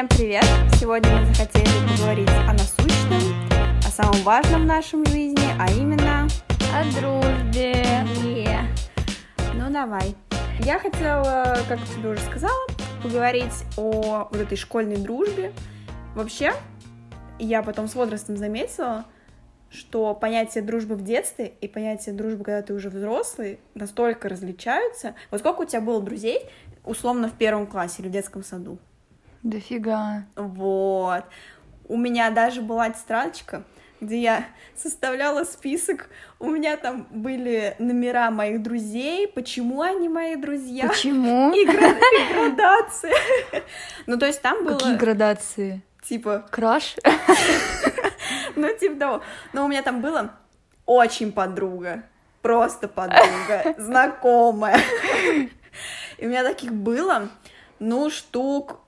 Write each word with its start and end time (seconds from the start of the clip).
Всем 0.00 0.08
привет! 0.08 0.44
Сегодня 0.80 1.14
мы 1.14 1.26
захотели 1.26 1.68
поговорить 1.92 2.30
о 2.48 2.54
насущном, 2.54 3.20
о 3.86 3.90
самом 3.90 4.22
важном 4.22 4.62
в 4.62 4.64
нашем 4.64 5.04
жизни, 5.04 5.44
а 5.58 5.70
именно... 5.70 6.26
О 6.72 6.84
дружбе. 6.84 7.82
Yeah. 8.24 8.64
Ну 9.56 9.70
давай. 9.70 10.16
Я 10.60 10.78
хотела, 10.78 11.58
как 11.68 11.78
тебе 11.84 12.08
уже 12.08 12.20
сказала, 12.22 12.66
поговорить 13.02 13.52
о 13.76 14.28
вот 14.30 14.40
этой 14.40 14.56
школьной 14.56 14.96
дружбе. 14.96 15.52
Вообще, 16.14 16.54
я 17.38 17.62
потом 17.62 17.86
с 17.86 17.94
возрастом 17.94 18.38
заметила, 18.38 19.04
что 19.68 20.14
понятие 20.14 20.64
дружбы 20.64 20.94
в 20.94 21.04
детстве 21.04 21.52
и 21.60 21.68
понятие 21.68 22.14
дружбы, 22.14 22.44
когда 22.44 22.62
ты 22.62 22.72
уже 22.72 22.88
взрослый, 22.88 23.60
настолько 23.74 24.30
различаются. 24.30 25.14
Вот 25.30 25.40
сколько 25.40 25.60
у 25.60 25.64
тебя 25.66 25.82
было 25.82 26.00
друзей, 26.00 26.40
условно, 26.86 27.28
в 27.28 27.34
первом 27.34 27.66
классе 27.66 27.96
или 28.00 28.08
в 28.08 28.12
детском 28.12 28.42
саду? 28.42 28.78
Дофига. 29.42 30.24
Вот. 30.36 31.24
У 31.88 31.96
меня 31.96 32.30
даже 32.30 32.62
была 32.62 32.90
тетрадочка, 32.90 33.64
где 34.00 34.20
я 34.20 34.44
составляла 34.76 35.44
список. 35.44 36.08
У 36.38 36.48
меня 36.48 36.76
там 36.76 37.06
были 37.10 37.74
номера 37.78 38.30
моих 38.30 38.62
друзей, 38.62 39.26
почему 39.28 39.82
они 39.82 40.08
мои 40.08 40.36
друзья. 40.36 40.88
Почему? 40.88 41.52
И, 41.54 41.64
гра- 41.64 41.90
и 41.90 42.32
градации. 42.32 43.12
Ну, 44.06 44.18
то 44.18 44.26
есть 44.26 44.42
там 44.42 44.64
было... 44.64 44.78
Какие 44.78 44.96
градации? 44.96 45.82
Типа, 46.02 46.44
Краш? 46.50 46.96
ну, 48.56 48.68
типа 48.76 48.96
того. 48.98 49.22
Но 49.52 49.64
у 49.64 49.68
меня 49.68 49.82
там 49.82 50.00
было 50.00 50.32
очень 50.86 51.30
подруга. 51.32 52.02
Просто 52.42 52.88
подруга. 52.88 53.74
Знакомая. 53.78 54.80
И 56.18 56.26
у 56.26 56.28
меня 56.28 56.42
таких 56.42 56.72
было, 56.72 57.28
ну, 57.78 58.10
штук 58.10 58.80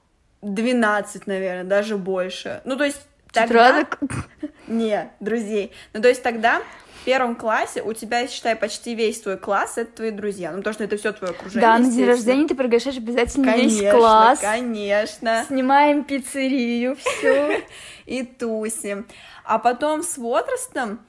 12, 0.42 1.26
наверное, 1.26 1.64
даже 1.64 1.96
больше. 1.96 2.60
Ну, 2.64 2.76
то 2.76 2.84
есть 2.84 3.00
тогда... 3.32 3.84
Тетрадок? 3.84 3.98
Не, 4.66 5.10
друзей. 5.20 5.72
Ну, 5.92 6.02
то 6.02 6.08
есть 6.08 6.22
тогда 6.22 6.62
в 7.00 7.04
первом 7.04 7.34
классе 7.34 7.82
у 7.82 7.92
тебя, 7.92 8.26
считай, 8.28 8.54
почти 8.54 8.94
весь 8.94 9.20
твой 9.20 9.36
класс— 9.36 9.72
это 9.76 9.90
твои 9.92 10.10
друзья. 10.10 10.50
Ну, 10.52 10.58
потому 10.58 10.74
что 10.74 10.84
это 10.84 10.96
все 10.96 11.12
твое 11.12 11.32
окружение, 11.32 11.60
Да, 11.62 11.78
на 11.78 11.90
день 11.90 12.06
рождения 12.06 12.46
ты 12.46 12.54
приглашаешь 12.54 12.96
обязательно 12.96 13.52
Конечно, 13.52 13.80
весь 13.80 13.90
класс. 13.92 14.38
конечно. 14.40 15.44
Снимаем 15.48 16.04
пиццерию, 16.04 16.96
все. 17.00 17.62
И 18.06 18.22
тусим. 18.22 19.06
А 19.44 19.58
потом 19.58 20.02
с 20.02 20.16
возрастом 20.16 21.00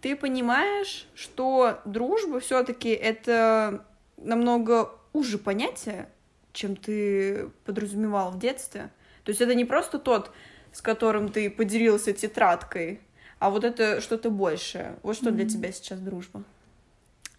ты 0.00 0.16
понимаешь, 0.16 1.06
что 1.14 1.80
дружба 1.84 2.40
все-таки 2.40 2.90
это 2.90 3.84
намного 4.16 4.90
уже 5.12 5.38
понятие, 5.38 6.08
чем 6.52 6.76
ты 6.76 7.50
подразумевал 7.64 8.32
в 8.32 8.38
детстве. 8.38 8.90
То 9.24 9.30
есть 9.30 9.40
это 9.40 9.54
не 9.54 9.64
просто 9.64 9.98
тот, 9.98 10.32
с 10.72 10.80
которым 10.80 11.30
ты 11.30 11.50
поделился 11.50 12.12
тетрадкой, 12.12 13.00
а 13.38 13.50
вот 13.50 13.64
это 13.64 14.00
что-то 14.00 14.30
большее. 14.30 14.96
Вот 15.02 15.16
что 15.16 15.30
для 15.30 15.48
тебя 15.48 15.72
сейчас 15.72 16.00
дружба. 16.00 16.42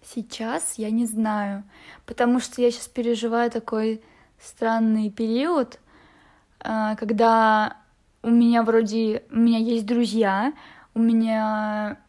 Сейчас 0.04 0.76
я 0.78 0.90
не 0.90 1.06
знаю, 1.06 1.64
потому 2.06 2.40
что 2.40 2.62
я 2.62 2.72
сейчас 2.72 2.88
переживаю 2.88 3.52
такой 3.52 4.02
странный 4.40 5.12
период, 5.12 5.80
а, 6.60 6.96
когда 6.96 7.78
у 8.24 8.30
меня 8.30 8.64
вроде 8.64 9.24
у 9.32 9.38
меня 9.38 9.60
есть 9.60 9.86
друзья, 9.86 10.54
у 10.94 11.00
меня 11.00 12.00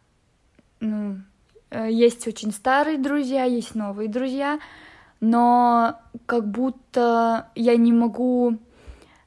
ну, 0.79 1.21
э, 1.69 1.89
есть 1.91 2.27
очень 2.27 2.51
старые 2.51 2.97
друзья, 2.97 3.45
есть 3.45 3.75
новые 3.75 4.09
друзья, 4.09 4.59
но 5.23 6.01
как 6.25 6.51
будто 6.51 7.47
я 7.55 7.77
не 7.77 7.93
могу 7.93 8.57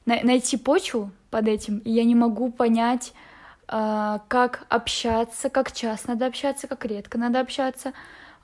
на- 0.05 0.21
найти 0.21 0.55
почву 0.55 1.09
под 1.31 1.47
этим, 1.47 1.79
и 1.79 1.89
я 1.89 2.03
не 2.03 2.13
могу 2.13 2.51
понять, 2.51 3.13
а, 3.67 4.21
как 4.27 4.67
общаться, 4.69 5.49
как 5.49 5.71
часто 5.71 6.09
надо 6.09 6.27
общаться, 6.27 6.67
как 6.67 6.85
редко 6.85 7.17
надо 7.17 7.39
общаться, 7.39 7.93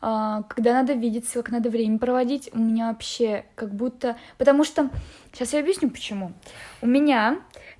а, 0.02 0.41
когда 0.50 0.74
надо 0.74 0.94
видеться, 0.94 1.44
как 1.44 1.52
надо 1.52 1.69
время 1.69 2.00
проводить. 2.00 2.50
У 2.53 2.58
меня 2.58 2.88
вообще 2.88 3.46
как 3.53 3.72
будто... 3.72 4.18
Потому 4.40 4.64
что... 4.64 4.90
Сейчас 5.31 5.53
я 5.53 5.59
объясню, 5.59 5.91
почему. 5.91 6.34
У 6.81 6.88
меня 6.88 7.38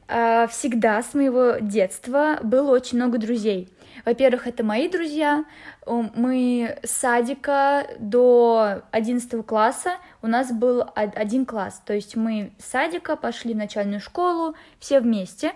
а, 0.08 0.46
всегда 0.46 1.02
с 1.02 1.16
моего 1.16 1.54
детства 1.60 2.38
было 2.44 2.70
очень 2.70 2.98
много 2.98 3.18
друзей. 3.18 3.70
Во-первых, 4.06 4.48
это 4.48 4.64
мои 4.64 4.88
друзья. 4.90 5.46
О, 5.86 6.06
Мы 6.16 6.78
с 6.84 6.92
садика 6.92 7.88
до 8.00 8.84
11 8.92 9.44
класса 9.46 9.98
у 10.22 10.28
нас 10.28 10.52
был 10.52 10.82
од- 10.82 11.16
один 11.16 11.46
класс. 11.46 11.82
То 11.86 11.94
есть 11.94 12.16
мы 12.16 12.54
с 12.58 12.66
садика 12.66 13.16
пошли 13.16 13.54
в 13.54 13.58
начальную 13.58 14.00
школу 14.00 14.56
все 14.80 15.00
вместе. 15.00 15.54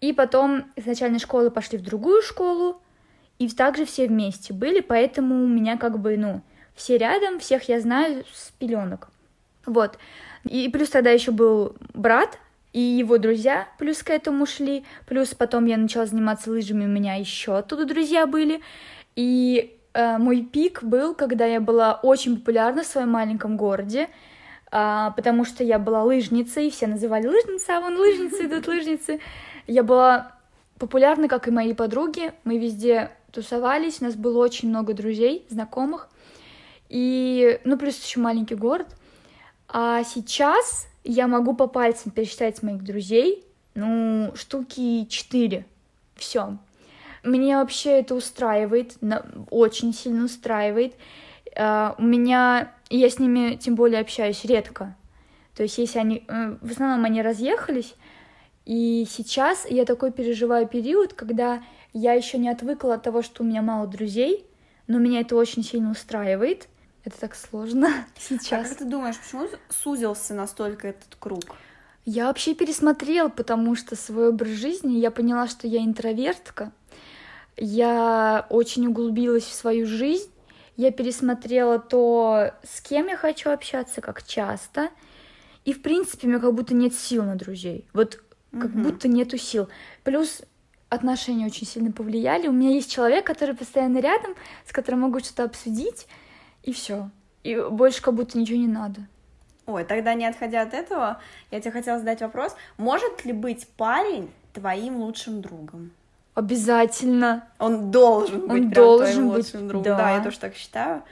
И 0.00 0.12
потом 0.12 0.66
из 0.76 0.84
начальной 0.86 1.18
школы 1.18 1.50
пошли 1.50 1.78
в 1.78 1.82
другую 1.82 2.20
школу, 2.22 2.80
и 3.38 3.48
также 3.48 3.84
все 3.84 4.06
вместе 4.06 4.52
были, 4.52 4.80
поэтому 4.80 5.34
у 5.44 5.46
меня 5.46 5.76
как 5.76 5.98
бы, 5.98 6.16
ну, 6.16 6.42
все 6.74 6.98
рядом, 6.98 7.38
всех 7.38 7.68
я 7.68 7.80
знаю 7.80 8.24
с 8.32 8.50
пеленок. 8.58 9.08
Вот. 9.64 9.98
И 10.44 10.68
плюс 10.68 10.90
тогда 10.90 11.10
еще 11.10 11.32
был 11.32 11.76
брат, 11.94 12.38
и 12.76 12.80
его 12.80 13.16
друзья 13.16 13.68
плюс 13.78 14.02
к 14.02 14.10
этому 14.10 14.44
шли, 14.44 14.84
плюс 15.06 15.34
потом 15.34 15.64
я 15.64 15.78
начала 15.78 16.04
заниматься 16.04 16.50
лыжами, 16.50 16.84
у 16.84 16.88
меня 16.88 17.14
еще 17.14 17.56
оттуда 17.56 17.86
друзья 17.86 18.26
были, 18.26 18.60
и 19.14 19.78
э, 19.94 20.18
мой 20.18 20.42
пик 20.42 20.82
был, 20.82 21.14
когда 21.14 21.46
я 21.46 21.58
была 21.58 21.94
очень 21.94 22.36
популярна 22.36 22.82
в 22.82 22.86
своем 22.86 23.12
маленьком 23.12 23.56
городе, 23.56 24.10
а, 24.70 25.12
потому 25.12 25.46
что 25.46 25.64
я 25.64 25.78
была 25.78 26.02
лыжницей, 26.02 26.70
все 26.70 26.86
называли 26.86 27.26
лыжница, 27.26 27.78
а 27.78 27.80
вон 27.80 27.96
лыжницы 27.96 28.44
идут 28.44 28.66
лыжницы. 28.68 29.20
Я 29.66 29.82
была 29.82 30.32
популярна, 30.78 31.28
как 31.28 31.48
и 31.48 31.50
мои 31.50 31.72
подруги, 31.72 32.34
мы 32.44 32.58
везде 32.58 33.10
тусовались, 33.32 34.02
у 34.02 34.04
нас 34.04 34.16
было 34.16 34.44
очень 34.44 34.68
много 34.68 34.92
друзей, 34.92 35.46
знакомых, 35.48 36.10
и, 36.90 37.58
ну, 37.64 37.78
плюс 37.78 38.04
еще 38.04 38.20
маленький 38.20 38.54
город. 38.54 38.88
А 39.66 40.04
сейчас 40.04 40.86
я 41.06 41.26
могу 41.26 41.54
по 41.54 41.66
пальцам 41.66 42.12
пересчитать 42.12 42.62
моих 42.62 42.82
друзей, 42.82 43.44
ну, 43.74 44.32
штуки 44.34 45.06
четыре, 45.06 45.66
все. 46.14 46.58
Мне 47.22 47.56
вообще 47.56 48.00
это 48.00 48.14
устраивает, 48.14 48.96
очень 49.50 49.92
сильно 49.92 50.24
устраивает. 50.24 50.94
А, 51.56 51.94
У 51.98 52.02
меня, 52.02 52.72
я 52.88 53.10
с 53.10 53.18
ними 53.18 53.56
тем 53.56 53.74
более 53.74 54.00
общаюсь 54.00 54.44
редко. 54.44 54.94
То 55.56 55.62
есть, 55.62 55.78
если 55.78 55.98
они, 55.98 56.24
э, 56.28 56.56
в 56.60 56.70
основном 56.70 57.04
они 57.04 57.22
разъехались, 57.22 57.94
и 58.66 59.06
сейчас 59.08 59.66
я 59.68 59.84
такой 59.84 60.12
переживаю 60.12 60.66
период, 60.68 61.14
когда 61.14 61.62
я 61.92 62.12
еще 62.12 62.36
не 62.36 62.48
отвыкла 62.48 62.94
от 62.94 63.02
того, 63.02 63.22
что 63.22 63.42
у 63.42 63.46
меня 63.46 63.62
мало 63.62 63.86
друзей, 63.86 64.44
но 64.86 64.98
меня 64.98 65.20
это 65.20 65.36
очень 65.36 65.62
сильно 65.62 65.90
устраивает. 65.90 66.68
Это 67.06 67.18
так 67.20 67.34
сложно 67.36 67.86
А 68.16 68.20
сейчас. 68.20 68.68
как 68.68 68.78
ты 68.78 68.84
думаешь, 68.84 69.16
почему 69.18 69.48
сузился 69.70 70.34
настолько 70.34 70.88
этот 70.88 71.14
круг? 71.18 71.56
Я 72.04 72.26
вообще 72.26 72.54
пересмотрела, 72.54 73.28
потому 73.28 73.74
что 73.76 73.96
свой 73.96 74.28
образ 74.28 74.50
жизни 74.50 74.98
я 74.98 75.10
поняла, 75.10 75.46
что 75.48 75.66
я 75.66 75.84
интровертка. 75.84 76.72
Я 77.56 78.46
очень 78.50 78.86
углубилась 78.86 79.44
в 79.44 79.54
свою 79.54 79.86
жизнь. 79.86 80.30
Я 80.76 80.90
пересмотрела 80.90 81.78
то, 81.78 82.52
с 82.62 82.80
кем 82.82 83.06
я 83.06 83.16
хочу 83.16 83.50
общаться, 83.50 84.00
как 84.00 84.22
часто. 84.24 84.90
И, 85.64 85.72
в 85.72 85.80
принципе, 85.82 86.26
у 86.26 86.30
меня 86.30 86.38
как 86.40 86.54
будто 86.54 86.74
нет 86.74 86.94
сил 86.94 87.24
на 87.24 87.34
друзей. 87.36 87.88
Вот 87.92 88.22
как 88.52 88.70
Мгм. 88.74 88.82
будто 88.84 89.08
нету 89.08 89.38
сил. 89.38 89.68
Плюс 90.04 90.42
отношения 90.88 91.46
очень 91.46 91.66
сильно 91.66 91.90
повлияли. 91.92 92.46
У 92.46 92.52
меня 92.52 92.70
есть 92.70 92.90
человек, 92.92 93.26
который 93.26 93.54
постоянно 93.56 93.98
рядом, 93.98 94.34
с 94.66 94.72
которым 94.72 95.00
могу 95.00 95.18
что-то 95.20 95.44
обсудить, 95.44 96.06
и 96.66 96.72
все. 96.72 97.08
И 97.42 97.56
больше 97.70 98.02
как 98.02 98.12
будто 98.14 98.36
ничего 98.38 98.58
не 98.58 98.68
надо. 98.68 99.00
Ой, 99.66 99.84
тогда 99.84 100.14
не 100.14 100.26
отходя 100.26 100.62
от 100.62 100.74
этого, 100.74 101.20
я 101.50 101.60
тебе 101.60 101.70
хотела 101.70 101.98
задать 101.98 102.20
вопрос. 102.20 102.54
Может 102.76 103.24
ли 103.24 103.32
быть 103.32 103.66
парень 103.76 104.30
твоим 104.52 104.96
лучшим 104.98 105.40
другом? 105.40 105.90
Обязательно. 106.34 107.48
Он 107.58 107.90
должен 107.90 108.42
Он 108.42 108.48
быть 108.48 108.70
прям 108.70 108.72
должен 108.72 109.12
твоим 109.14 109.28
быть, 109.30 109.36
лучшим 109.46 109.68
другом. 109.68 109.84
да. 109.84 109.96
Да. 109.96 110.10
я 110.16 110.22
тоже 110.22 110.38
так 110.38 110.54
считаю. 110.54 111.02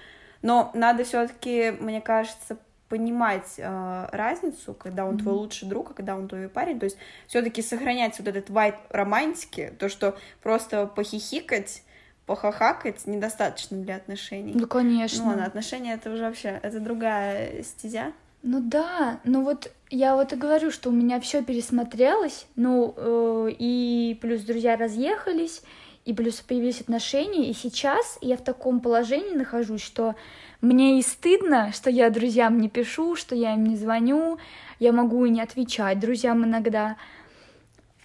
Но 0.43 0.71
надо 0.75 1.05
все-таки, 1.05 1.71
мне 1.81 2.01
кажется, 2.01 2.59
понимать 2.89 3.55
э, 3.57 4.09
разницу, 4.13 4.75
когда 4.75 5.07
он 5.07 5.19
твой 5.19 5.33
Мгм. 5.35 5.43
лучший 5.43 5.69
друг, 5.69 5.91
а 5.91 5.95
когда 5.95 6.15
он 6.17 6.29
твой 6.29 6.49
парень. 6.49 6.79
То 6.79 6.85
есть 6.85 6.97
все-таки 7.27 7.63
сохранять 7.63 8.19
вот 8.19 8.29
этот 8.29 8.51
вайб 8.51 8.77
романтики, 8.91 9.73
то, 9.79 9.89
что 9.89 10.17
просто 10.43 10.87
похихикать, 10.87 11.83
похахакать 12.27 13.07
недостаточно 13.07 13.79
для 13.79 13.97
отношений. 13.97 14.53
Ну, 14.55 14.67
конечно. 14.67 15.23
Ну 15.23 15.29
ладно, 15.31 15.45
отношения 15.45 15.95
это 15.95 16.11
уже 16.11 16.25
вообще, 16.25 16.61
это 16.63 16.81
другая 16.81 17.63
стезя. 17.63 18.13
Ну 18.43 18.61
да, 18.61 19.21
ну 19.25 19.43
вот 19.43 19.73
я 19.91 20.17
вот 20.17 20.35
и 20.35 20.37
говорю, 20.37 20.71
что 20.71 20.91
у 20.91 20.93
меня 20.93 21.19
все 21.19 21.43
пересмотрелось, 21.43 22.47
ну 22.57 22.93
э, 22.95 23.49
и 23.59 24.19
плюс 24.21 24.43
друзья 24.43 24.77
разъехались, 24.77 25.63
и 26.05 26.13
плюс 26.13 26.43
появились 26.43 26.83
отношения, 26.83 27.49
и 27.49 27.55
сейчас 27.55 28.19
я 28.21 28.37
в 28.37 28.45
таком 28.45 28.81
положении 28.81 29.35
нахожусь, 29.35 29.83
что 29.83 30.15
мне 30.61 30.99
и 30.99 31.03
стыдно, 31.03 31.73
что 31.73 31.89
я 31.89 32.11
друзьям 32.11 32.59
не 32.59 32.69
пишу, 32.69 33.17
что 33.17 33.35
я 33.35 33.55
им 33.55 33.65
не 33.65 33.77
звоню, 33.77 34.39
я 34.79 34.93
могу 34.93 35.25
и 35.25 35.31
не 35.31 35.41
отвечать 35.41 35.99
друзьям 35.99 36.45
иногда. 36.45 36.97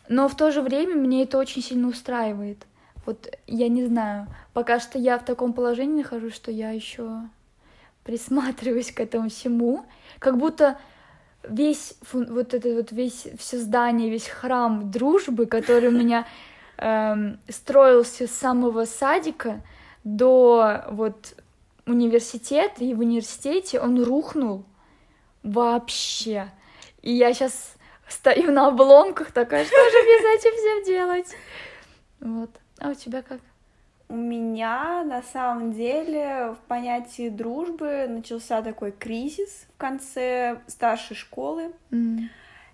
Но 0.07 0.29
в 0.29 0.37
то 0.37 0.51
же 0.51 0.61
время 0.61 0.95
мне 0.95 1.23
это 1.23 1.37
очень 1.37 1.61
сильно 1.61 1.89
устраивает. 1.89 2.65
Вот 3.05 3.35
я 3.47 3.69
не 3.69 3.85
знаю, 3.85 4.27
пока 4.53 4.79
что 4.79 4.99
я 4.99 5.17
в 5.17 5.25
таком 5.25 5.53
положении 5.53 6.03
нахожусь, 6.03 6.35
что 6.35 6.51
я 6.51 6.71
еще 6.71 7.21
присматриваюсь 8.03 8.91
к 8.95 8.99
этому 8.99 9.29
всему, 9.29 9.85
как 10.19 10.37
будто 10.37 10.77
весь 11.43 11.95
вот 12.11 12.53
это 12.53 12.75
вот 12.75 12.91
весь 12.91 13.27
все 13.37 13.57
здание, 13.57 14.09
весь 14.09 14.27
храм 14.27 14.91
дружбы, 14.91 15.45
который 15.45 15.89
у 15.89 15.97
меня 15.97 16.27
эм, 16.77 17.39
строился 17.47 18.27
с 18.27 18.31
самого 18.31 18.85
садика 18.85 19.61
до 20.03 20.85
вот 20.89 21.35
университета, 21.85 22.83
и 22.83 22.93
в 22.93 22.99
университете 22.99 23.79
он 23.79 24.03
рухнул 24.03 24.63
вообще. 25.43 26.49
И 27.01 27.13
я 27.13 27.33
сейчас 27.33 27.75
стою 28.07 28.51
на 28.51 28.67
обломках 28.67 29.31
такая, 29.31 29.65
что 29.65 29.75
же 29.75 30.03
мне 30.03 30.17
с 30.17 30.39
этим 30.39 30.57
всем 30.57 30.83
делать? 30.85 31.35
Вот. 32.19 32.49
А 32.79 32.89
у 32.89 32.93
тебя 32.93 33.21
как? 33.21 33.39
У 34.07 34.15
меня 34.15 35.03
на 35.03 35.21
самом 35.21 35.71
деле 35.71 36.55
в 36.55 36.67
понятии 36.67 37.29
дружбы 37.29 38.07
начался 38.09 38.61
такой 38.61 38.91
кризис 38.91 39.67
в 39.75 39.77
конце 39.77 40.61
старшей 40.67 41.15
школы. 41.15 41.71
Mm. 41.91 42.21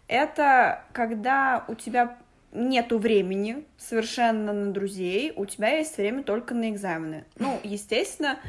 Это 0.07 0.83
когда 0.93 1.65
у 1.67 1.75
тебя 1.75 2.17
нету 2.53 2.99
времени 2.99 3.65
совершенно 3.77 4.53
на 4.53 4.71
друзей, 4.71 5.33
у 5.35 5.45
тебя 5.45 5.77
есть 5.77 5.97
время 5.97 6.23
только 6.23 6.53
на 6.53 6.69
экзамены. 6.69 7.25
Ну, 7.37 7.59
естественно, 7.63 8.39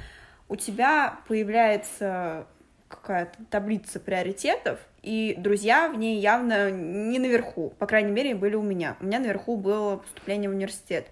у 0.48 0.54
тебя 0.54 1.18
появляется 1.26 2.46
какая-то 2.88 3.44
таблица 3.50 3.98
приоритетов, 3.98 4.78
и 5.02 5.34
друзья 5.38 5.88
в 5.88 5.98
ней 5.98 6.20
явно 6.20 6.70
не 6.70 7.18
наверху, 7.18 7.72
по 7.78 7.86
крайней 7.86 8.12
мере, 8.12 8.34
были 8.34 8.54
у 8.54 8.62
меня. 8.62 8.96
У 9.00 9.06
меня 9.06 9.18
наверху 9.18 9.56
было 9.56 9.96
поступление 9.96 10.48
в 10.48 10.52
университет. 10.52 11.08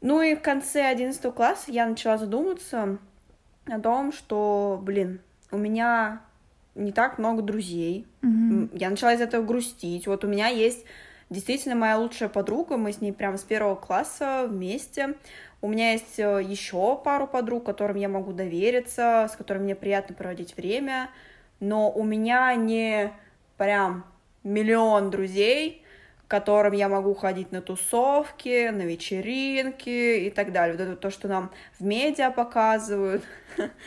Ну 0.00 0.22
и 0.22 0.34
в 0.34 0.42
конце 0.42 0.86
11 0.86 1.34
класса 1.34 1.70
я 1.72 1.86
начала 1.86 2.18
задуматься 2.18 2.98
о 3.66 3.80
том, 3.80 4.12
что, 4.12 4.80
блин, 4.82 5.20
у 5.50 5.58
меня 5.58 6.20
не 6.74 6.92
так 6.92 7.18
много 7.18 7.42
друзей. 7.42 8.06
Mm-hmm. 8.22 8.70
Я 8.78 8.90
начала 8.90 9.14
из 9.14 9.20
этого 9.20 9.44
грустить. 9.44 10.06
Вот 10.06 10.24
у 10.24 10.28
меня 10.28 10.46
есть 10.46 10.84
действительно 11.30 11.74
моя 11.74 11.98
лучшая 11.98 12.28
подруга, 12.28 12.76
мы 12.76 12.92
с 12.92 13.00
ней 13.00 13.12
прямо 13.12 13.36
с 13.36 13.42
первого 13.42 13.74
класса 13.74 14.46
вместе. 14.48 15.14
У 15.60 15.68
меня 15.68 15.92
есть 15.92 16.18
э, 16.18 16.40
еще 16.42 17.00
пару 17.04 17.26
подруг, 17.26 17.64
которым 17.64 17.96
я 17.96 18.08
могу 18.08 18.32
довериться, 18.32 19.28
с 19.30 19.36
которыми 19.36 19.64
мне 19.64 19.74
приятно 19.74 20.14
проводить 20.14 20.56
время, 20.56 21.10
но 21.58 21.90
у 21.90 22.04
меня 22.04 22.54
не 22.54 23.12
прям 23.56 24.04
миллион 24.44 25.10
друзей, 25.10 25.82
которым 26.28 26.74
я 26.74 26.90
могу 26.90 27.14
ходить 27.14 27.52
на 27.52 27.62
тусовки, 27.62 28.68
на 28.68 28.82
вечеринки 28.82 30.26
и 30.26 30.30
так 30.30 30.52
далее. 30.52 30.76
Вот 30.76 30.82
это 30.82 30.94
то, 30.94 31.10
что 31.10 31.26
нам 31.26 31.50
в 31.78 31.84
медиа 31.84 32.30
показывают. 32.30 33.24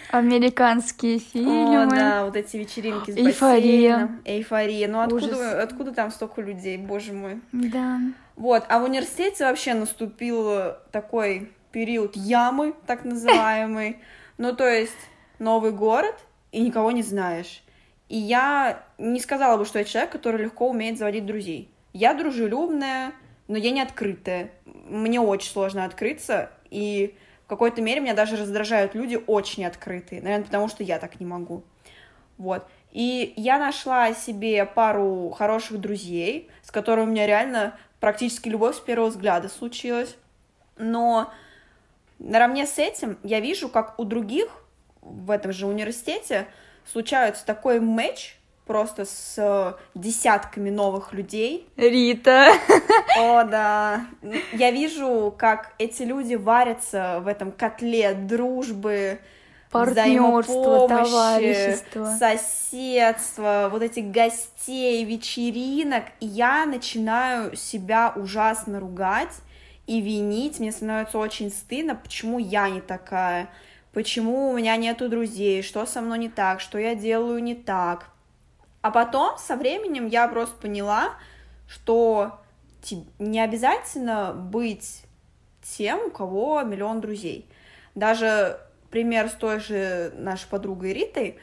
Американские 0.09 1.19
фильмы. 1.19 1.83
О, 1.83 1.85
да, 1.85 2.25
вот 2.25 2.35
эти 2.35 2.57
вечеринки 2.57 3.11
с 3.11 3.15
Эйфория. 3.15 3.91
бассейном. 3.91 4.21
Эйфория. 4.25 4.87
Ну 4.87 5.05
Ужас. 5.05 5.29
откуда, 5.29 5.61
откуда 5.61 5.91
там 5.93 6.11
столько 6.11 6.41
людей, 6.41 6.77
боже 6.77 7.13
мой. 7.13 7.39
Да. 7.51 7.99
Вот, 8.35 8.65
а 8.67 8.79
в 8.79 8.85
университете 8.85 9.45
вообще 9.45 9.75
наступил 9.75 10.73
такой 10.91 11.51
период 11.71 12.15
ямы, 12.15 12.73
так 12.85 13.05
называемый. 13.05 13.99
Ну, 14.37 14.55
то 14.55 14.67
есть 14.67 14.97
новый 15.37 15.71
город, 15.71 16.15
и 16.51 16.61
никого 16.61 16.89
не 16.89 17.03
знаешь. 17.03 17.61
И 18.09 18.17
я 18.17 18.83
не 18.97 19.19
сказала 19.19 19.55
бы, 19.55 19.65
что 19.65 19.77
я 19.77 19.85
человек, 19.85 20.11
который 20.11 20.45
легко 20.45 20.67
умеет 20.67 20.97
заводить 20.97 21.27
друзей. 21.27 21.70
Я 21.93 22.13
дружелюбная, 22.13 23.13
но 23.47 23.57
я 23.57 23.71
не 23.71 23.81
открытая. 23.81 24.51
Мне 24.65 25.19
очень 25.19 25.51
сложно 25.51 25.85
открыться, 25.85 26.51
и 26.69 27.15
в 27.45 27.47
какой-то 27.47 27.81
мере 27.81 27.99
меня 27.99 28.13
даже 28.13 28.37
раздражают 28.37 28.95
люди 28.95 29.19
очень 29.27 29.65
открытые. 29.65 30.21
Наверное, 30.21 30.45
потому 30.45 30.69
что 30.69 30.83
я 30.83 30.99
так 30.99 31.19
не 31.19 31.25
могу. 31.25 31.63
Вот. 32.37 32.65
И 32.91 33.33
я 33.37 33.57
нашла 33.59 34.13
себе 34.13 34.65
пару 34.65 35.29
хороших 35.29 35.79
друзей, 35.79 36.49
с 36.61 36.71
которыми 36.71 37.05
у 37.05 37.11
меня 37.11 37.27
реально 37.27 37.77
практически 37.99 38.49
любовь 38.49 38.75
с 38.75 38.79
первого 38.79 39.09
взгляда 39.09 39.47
случилась. 39.47 40.15
Но 40.77 41.31
наравне 42.19 42.65
с 42.65 42.79
этим 42.79 43.17
я 43.23 43.39
вижу, 43.39 43.69
как 43.69 43.99
у 43.99 44.03
других 44.03 44.47
в 45.01 45.31
этом 45.31 45.51
же 45.51 45.67
университете 45.67 46.47
случается 46.91 47.45
такой 47.45 47.79
матч, 47.79 48.37
просто 48.71 49.03
с 49.03 49.77
десятками 49.95 50.69
новых 50.69 51.11
людей. 51.11 51.67
Рита. 51.75 52.53
О, 53.19 53.43
да. 53.43 54.05
Я 54.53 54.71
вижу, 54.71 55.35
как 55.37 55.73
эти 55.77 56.03
люди 56.03 56.35
варятся 56.35 57.19
в 57.21 57.27
этом 57.27 57.51
котле 57.51 58.13
дружбы, 58.13 59.19
Партнерство, 59.69 60.87
товарищество. 60.87 62.15
соседство, 62.17 63.67
вот 63.69 63.81
этих 63.81 64.09
гостей, 64.09 65.03
вечеринок. 65.03 66.05
И 66.21 66.27
я 66.27 66.65
начинаю 66.65 67.53
себя 67.57 68.13
ужасно 68.15 68.79
ругать 68.79 69.35
и 69.85 69.99
винить. 69.99 70.61
Мне 70.61 70.71
становится 70.71 71.17
очень 71.17 71.49
стыдно, 71.49 71.95
почему 71.95 72.39
я 72.39 72.69
не 72.69 72.79
такая, 72.79 73.49
почему 73.91 74.49
у 74.49 74.57
меня 74.57 74.77
нету 74.77 75.09
друзей, 75.09 75.61
что 75.61 75.85
со 75.85 75.99
мной 75.99 76.19
не 76.19 76.29
так, 76.29 76.61
что 76.61 76.77
я 76.77 76.95
делаю 76.95 77.43
не 77.43 77.55
так. 77.55 78.11
А 78.81 78.91
потом, 78.91 79.37
со 79.37 79.55
временем, 79.55 80.07
я 80.07 80.27
просто 80.27 80.55
поняла, 80.57 81.13
что 81.67 82.39
не 83.19 83.39
обязательно 83.39 84.33
быть 84.33 85.03
тем, 85.63 86.07
у 86.07 86.09
кого 86.09 86.61
миллион 86.63 86.99
друзей. 87.01 87.47
Даже 87.93 88.59
пример 88.89 89.29
с 89.29 89.33
той 89.33 89.59
же 89.59 90.11
нашей 90.15 90.47
подругой 90.47 90.93
Ритой, 90.93 91.37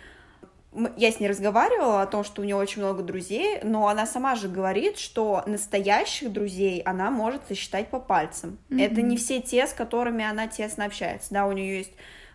я 0.96 1.10
с 1.10 1.18
ней 1.18 1.28
разговаривала 1.28 2.02
о 2.02 2.06
том, 2.06 2.24
что 2.24 2.42
у 2.42 2.44
нее 2.44 2.56
очень 2.56 2.82
много 2.82 3.02
друзей, 3.02 3.60
но 3.62 3.88
она 3.88 4.06
сама 4.06 4.34
же 4.34 4.48
говорит, 4.48 4.98
что 4.98 5.42
настоящих 5.46 6.30
друзей 6.30 6.82
она 6.82 7.10
может 7.10 7.46
сосчитать 7.48 7.88
по 7.88 7.98
пальцам. 7.98 8.58
Mm-hmm. 8.68 8.84
Это 8.84 9.02
не 9.02 9.16
все 9.16 9.40
те, 9.40 9.66
с 9.66 9.72
которыми 9.72 10.24
она 10.24 10.46
тесно 10.46 10.84
общается. 10.84 11.28
Да, 11.32 11.46
у 11.46 11.52
нее 11.52 11.78
есть 11.78 11.92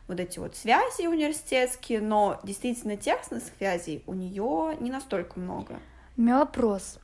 вот 0.08 0.20
эти 0.20 0.40
вот 0.40 0.56
связи 0.56 1.08
университетские, 1.08 2.02
но 2.02 2.40
действительно 2.44 2.98
тесных 2.98 3.44
связей 3.58 4.04
у 4.06 4.14
нее 4.14 4.78
не 4.80 4.92
настолько 4.92 5.40
много. 5.40 5.80
У 6.18 6.22
меня 6.22 6.40
вопрос. 6.40 7.00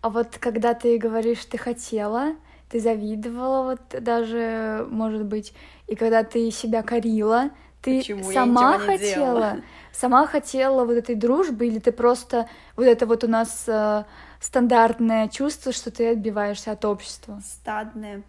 А 0.00 0.10
вот 0.10 0.38
когда 0.38 0.74
ты 0.74 0.98
говоришь, 0.98 1.44
ты 1.44 1.58
хотела, 1.58 2.34
ты 2.68 2.80
завидовала, 2.80 3.70
вот 3.70 4.02
даже, 4.02 4.86
может 4.90 5.24
быть, 5.24 5.52
и 5.86 5.94
когда 5.94 6.24
ты 6.24 6.50
себя 6.50 6.82
корила, 6.82 7.50
ты 7.82 7.98
Почему? 7.98 8.30
сама 8.30 8.78
хотела, 8.78 9.60
сама 9.92 10.26
хотела 10.26 10.84
вот 10.84 10.92
этой 10.92 11.14
дружбы, 11.14 11.66
или 11.66 11.78
ты 11.78 11.92
просто 11.92 12.48
вот 12.76 12.84
это 12.84 13.06
вот 13.06 13.24
у 13.24 13.28
нас 13.28 13.64
э, 13.66 14.04
стандартное 14.40 15.28
чувство, 15.28 15.72
что 15.72 15.90
ты 15.90 16.10
отбиваешься 16.10 16.72
от 16.72 16.84
общества? 16.84 17.40
Стадное. 17.44 18.22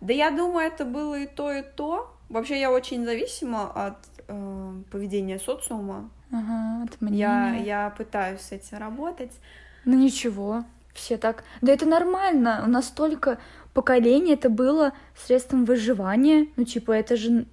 Да 0.00 0.12
я 0.12 0.30
думаю, 0.30 0.66
это 0.66 0.84
было 0.84 1.18
и 1.18 1.26
то, 1.26 1.52
и 1.52 1.62
то. 1.62 2.15
Вообще 2.28 2.60
я 2.60 2.70
очень 2.72 3.04
зависима 3.04 3.70
от 3.70 3.98
э, 4.28 4.72
поведения 4.90 5.38
социума. 5.38 6.10
Ага, 6.32 6.84
от 6.84 7.00
мнения. 7.00 7.18
Я, 7.20 7.84
я 7.84 7.90
пытаюсь 7.90 8.40
с 8.40 8.52
этим 8.52 8.78
работать. 8.78 9.32
Ну 9.84 9.96
ничего, 9.96 10.64
все 10.92 11.16
так. 11.16 11.44
Да 11.60 11.72
это 11.72 11.86
нормально. 11.86 12.62
У 12.66 12.68
нас 12.68 12.86
столько 12.86 13.38
поколений 13.74 14.32
это 14.32 14.50
было 14.50 14.92
средством 15.16 15.64
выживания. 15.64 16.48
Ну 16.56 16.64
типа 16.64 16.92
это 16.92 17.16
же 17.16 17.46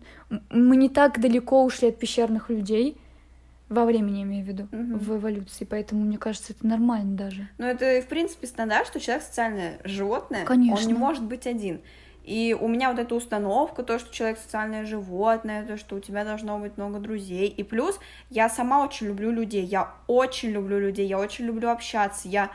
мы 0.50 0.76
не 0.76 0.90
так 0.90 1.20
далеко 1.20 1.64
ушли 1.64 1.90
от 1.90 2.00
пещерных 2.00 2.50
людей 2.50 2.98
во 3.70 3.86
времени, 3.86 4.18
я 4.18 4.24
имею 4.24 4.44
в 4.46 4.48
виду, 4.48 4.68
Мгм. 4.72 4.98
в 5.00 5.18
эволюции, 5.18 5.66
поэтому 5.66 6.02
мне 6.04 6.18
кажется, 6.18 6.54
это 6.54 6.66
нормально 6.68 7.16
даже. 7.18 7.48
Но 7.58 7.66
это, 7.66 8.02
в 8.02 8.08
принципе, 8.08 8.46
стандарт, 8.46 8.88
что 8.88 9.00
человек 9.00 9.24
социальное 9.24 9.80
животное. 9.84 10.42
Он 10.42 10.48
Конечно. 10.48 10.88
не 10.88 10.94
может 10.94 11.24
быть 11.24 11.48
один. 11.48 11.82
И 12.24 12.56
у 12.60 12.68
меня 12.70 12.90
вот 12.90 13.00
эта 13.00 13.16
установка, 13.16 13.84
то, 13.84 14.00
что 14.00 14.14
человек 14.14 14.40
социальное 14.40 14.86
животное, 14.86 15.66
то, 15.66 15.78
что 15.78 15.96
у 15.96 16.00
тебя 16.00 16.24
должно 16.24 16.58
быть 16.58 16.78
много 16.78 17.00
друзей. 17.00 17.48
И 17.48 17.64
плюс 17.64 18.00
я 18.30 18.50
сама 18.50 18.84
очень 18.84 19.08
люблю 19.08 19.32
людей, 19.32 19.64
я 19.64 19.94
очень 20.08 20.52
люблю 20.52 20.80
людей, 20.80 21.06
я 21.06 21.20
очень 21.20 21.46
люблю 21.46 21.70
общаться, 21.70 22.30
я 22.30 22.50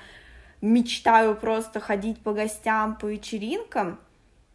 мечтаю 0.62 1.36
просто 1.36 1.80
ходить 1.80 2.18
по 2.20 2.32
гостям, 2.32 2.96
по 2.96 3.06
вечеринкам, 3.06 4.00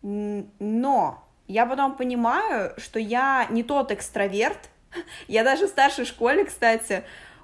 но 0.02 1.24
я 1.48 1.66
потом 1.66 1.96
понимаю, 1.96 2.74
что 2.78 3.00
я 3.00 3.48
не 3.52 3.64
тот 3.64 3.92
экстраверт. 3.92 4.70
Я 5.28 5.44
даже 5.44 5.66
в 5.66 5.70
старшей 5.70 6.06
школе, 6.06 6.46
кстати, 6.46 7.04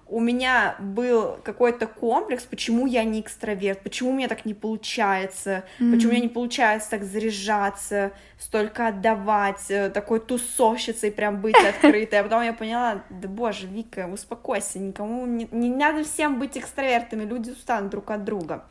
у 0.09 0.19
меня 0.19 0.75
был 0.79 1.37
какой-то 1.43 1.85
комплекс, 1.85 2.43
почему 2.43 2.87
я 2.87 3.03
не 3.03 3.21
экстраверт, 3.21 3.81
почему 3.81 4.09
у 4.09 4.13
меня 4.13 4.27
так 4.27 4.43
не 4.43 4.55
получается, 4.55 5.63
почему 5.77 6.09
у 6.09 6.13
меня 6.13 6.23
не 6.23 6.29
получается 6.29 6.89
так 6.89 7.03
заряжаться, 7.03 8.11
столько 8.39 8.87
отдавать, 8.87 9.69
э, 9.69 9.89
такой 9.89 10.19
тусовщицей 10.19 11.11
прям 11.11 11.41
быть 11.41 11.55
открытой. 11.69 12.19
А 12.19 12.23
потом 12.23 12.41
я 12.41 12.53
поняла, 12.53 13.03
да 13.09 13.27
боже, 13.27 13.67
Вика, 13.67 14.09
успокойся, 14.11 14.79
никому 14.79 15.25
не, 15.27 15.47
не 15.51 15.69
надо 15.69 16.03
всем 16.03 16.39
быть 16.39 16.57
экстравертами, 16.57 17.23
люди 17.23 17.51
устанут 17.51 17.91
друг 17.91 18.09
от 18.09 18.23
друга. 18.23 18.65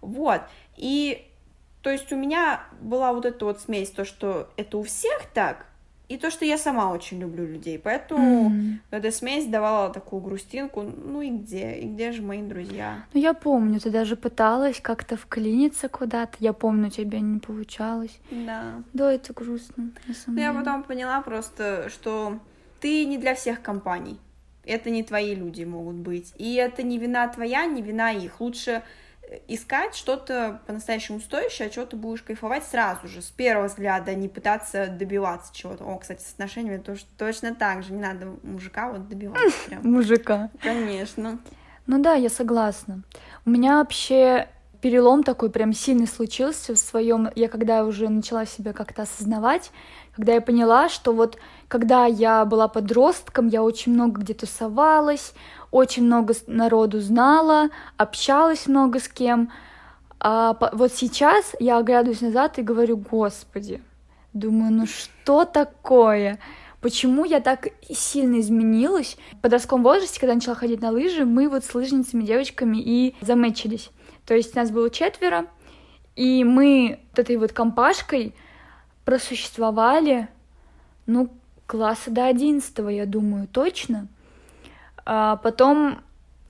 Вот. 0.00 0.40
И 0.76 1.24
то 1.82 1.90
есть 1.90 2.12
у 2.12 2.16
меня 2.16 2.64
была 2.80 3.12
вот 3.12 3.26
эта 3.26 3.44
вот 3.44 3.60
смесь, 3.60 3.90
то, 3.90 4.04
что 4.04 4.50
это 4.56 4.78
у 4.78 4.82
всех 4.82 5.26
так, 5.34 5.66
и 6.08 6.18
то, 6.18 6.30
что 6.30 6.44
я 6.44 6.58
сама 6.58 6.90
очень 6.90 7.18
люблю 7.18 7.46
людей. 7.46 7.78
Поэтому 7.78 8.50
mm. 8.50 8.76
эта 8.90 9.10
смесь 9.10 9.46
давала 9.46 9.90
такую 9.90 10.20
грустинку. 10.20 10.82
Ну 10.82 11.22
и 11.22 11.30
где? 11.30 11.76
И 11.76 11.86
где 11.86 12.12
же 12.12 12.22
мои 12.22 12.42
друзья? 12.42 13.04
Ну, 13.14 13.20
я 13.20 13.32
помню, 13.32 13.80
ты 13.80 13.90
даже 13.90 14.14
пыталась 14.16 14.80
как-то 14.80 15.16
вклиниться 15.16 15.88
куда-то. 15.88 16.36
Я 16.40 16.52
помню, 16.52 16.88
у 16.88 16.90
тебя 16.90 17.20
не 17.20 17.38
получалось. 17.38 18.18
Да. 18.30 18.82
Да, 18.92 19.12
это 19.12 19.32
грустно. 19.32 19.92
Ну, 20.26 20.38
я 20.38 20.52
потом 20.52 20.82
поняла 20.82 21.20
просто, 21.22 21.88
что 21.88 22.38
ты 22.80 23.06
не 23.06 23.16
для 23.16 23.34
всех 23.34 23.62
компаний. 23.62 24.18
Это 24.66 24.90
не 24.90 25.02
твои 25.02 25.34
люди 25.34 25.64
могут 25.64 25.96
быть. 25.96 26.34
И 26.36 26.54
это 26.54 26.82
не 26.82 26.98
вина 26.98 27.28
твоя, 27.28 27.66
не 27.66 27.80
вина 27.80 28.12
их. 28.12 28.40
Лучше 28.40 28.82
искать 29.48 29.94
что-то 29.94 30.60
по-настоящему 30.66 31.20
стоящее, 31.20 31.68
а 31.68 31.70
чего 31.70 31.86
ты 31.86 31.96
будешь 31.96 32.22
кайфовать 32.22 32.64
сразу 32.64 33.08
же, 33.08 33.22
с 33.22 33.30
первого 33.30 33.68
взгляда, 33.68 34.14
не 34.14 34.28
пытаться 34.28 34.86
добиваться 34.86 35.54
чего-то. 35.54 35.84
О, 35.84 35.98
кстати, 35.98 36.22
с 36.22 36.32
отношениями 36.32 36.78
тоже 36.78 37.04
точно 37.18 37.54
так 37.54 37.82
же, 37.82 37.92
не 37.92 38.00
надо 38.00 38.26
мужика 38.42 38.90
вот 38.90 39.08
добиваться 39.08 39.56
прям. 39.66 39.82
Мужика. 39.82 40.50
Конечно. 40.62 41.38
Ну 41.86 42.02
да, 42.02 42.14
я 42.14 42.30
согласна. 42.30 43.02
У 43.44 43.50
меня 43.50 43.78
вообще 43.78 44.48
перелом 44.84 45.22
такой 45.22 45.48
прям 45.48 45.72
сильный 45.72 46.06
случился 46.06 46.74
в 46.74 46.78
своем, 46.78 47.30
я 47.34 47.48
когда 47.48 47.86
уже 47.86 48.10
начала 48.10 48.44
себя 48.44 48.74
как-то 48.74 49.04
осознавать, 49.04 49.70
когда 50.14 50.34
я 50.34 50.42
поняла, 50.42 50.90
что 50.90 51.14
вот 51.14 51.38
когда 51.68 52.04
я 52.04 52.44
была 52.44 52.68
подростком, 52.68 53.48
я 53.48 53.62
очень 53.62 53.94
много 53.94 54.20
где 54.20 54.34
тусовалась, 54.34 55.32
очень 55.70 56.04
много 56.04 56.34
народу 56.46 57.00
знала, 57.00 57.70
общалась 57.96 58.66
много 58.66 59.00
с 59.00 59.08
кем. 59.08 59.50
А 60.20 60.54
вот 60.74 60.92
сейчас 60.92 61.56
я 61.58 61.78
оглядываюсь 61.78 62.20
назад 62.20 62.58
и 62.58 62.62
говорю, 62.62 62.98
господи, 62.98 63.82
думаю, 64.34 64.70
ну 64.70 64.84
что 64.84 65.46
такое? 65.46 66.38
Почему 66.82 67.24
я 67.24 67.40
так 67.40 67.68
сильно 67.88 68.38
изменилась? 68.38 69.16
В 69.32 69.40
подростковом 69.40 69.82
возрасте, 69.82 70.20
когда 70.20 70.34
начала 70.34 70.54
ходить 70.54 70.82
на 70.82 70.90
лыжи, 70.90 71.24
мы 71.24 71.48
вот 71.48 71.64
с 71.64 71.74
лыжницами, 71.74 72.22
девочками 72.22 72.76
и 72.76 73.14
замечились. 73.22 73.90
То 74.26 74.34
есть 74.34 74.54
нас 74.54 74.70
было 74.70 74.90
четверо, 74.90 75.46
и 76.16 76.44
мы 76.44 77.00
вот 77.10 77.18
этой 77.18 77.36
вот 77.36 77.52
компашкой 77.52 78.34
просуществовали, 79.04 80.28
ну, 81.06 81.28
класса 81.66 82.10
до 82.10 82.26
одиннадцатого, 82.26 82.88
я 82.88 83.06
думаю, 83.06 83.48
точно. 83.48 84.06
А 85.04 85.36
потом 85.36 86.00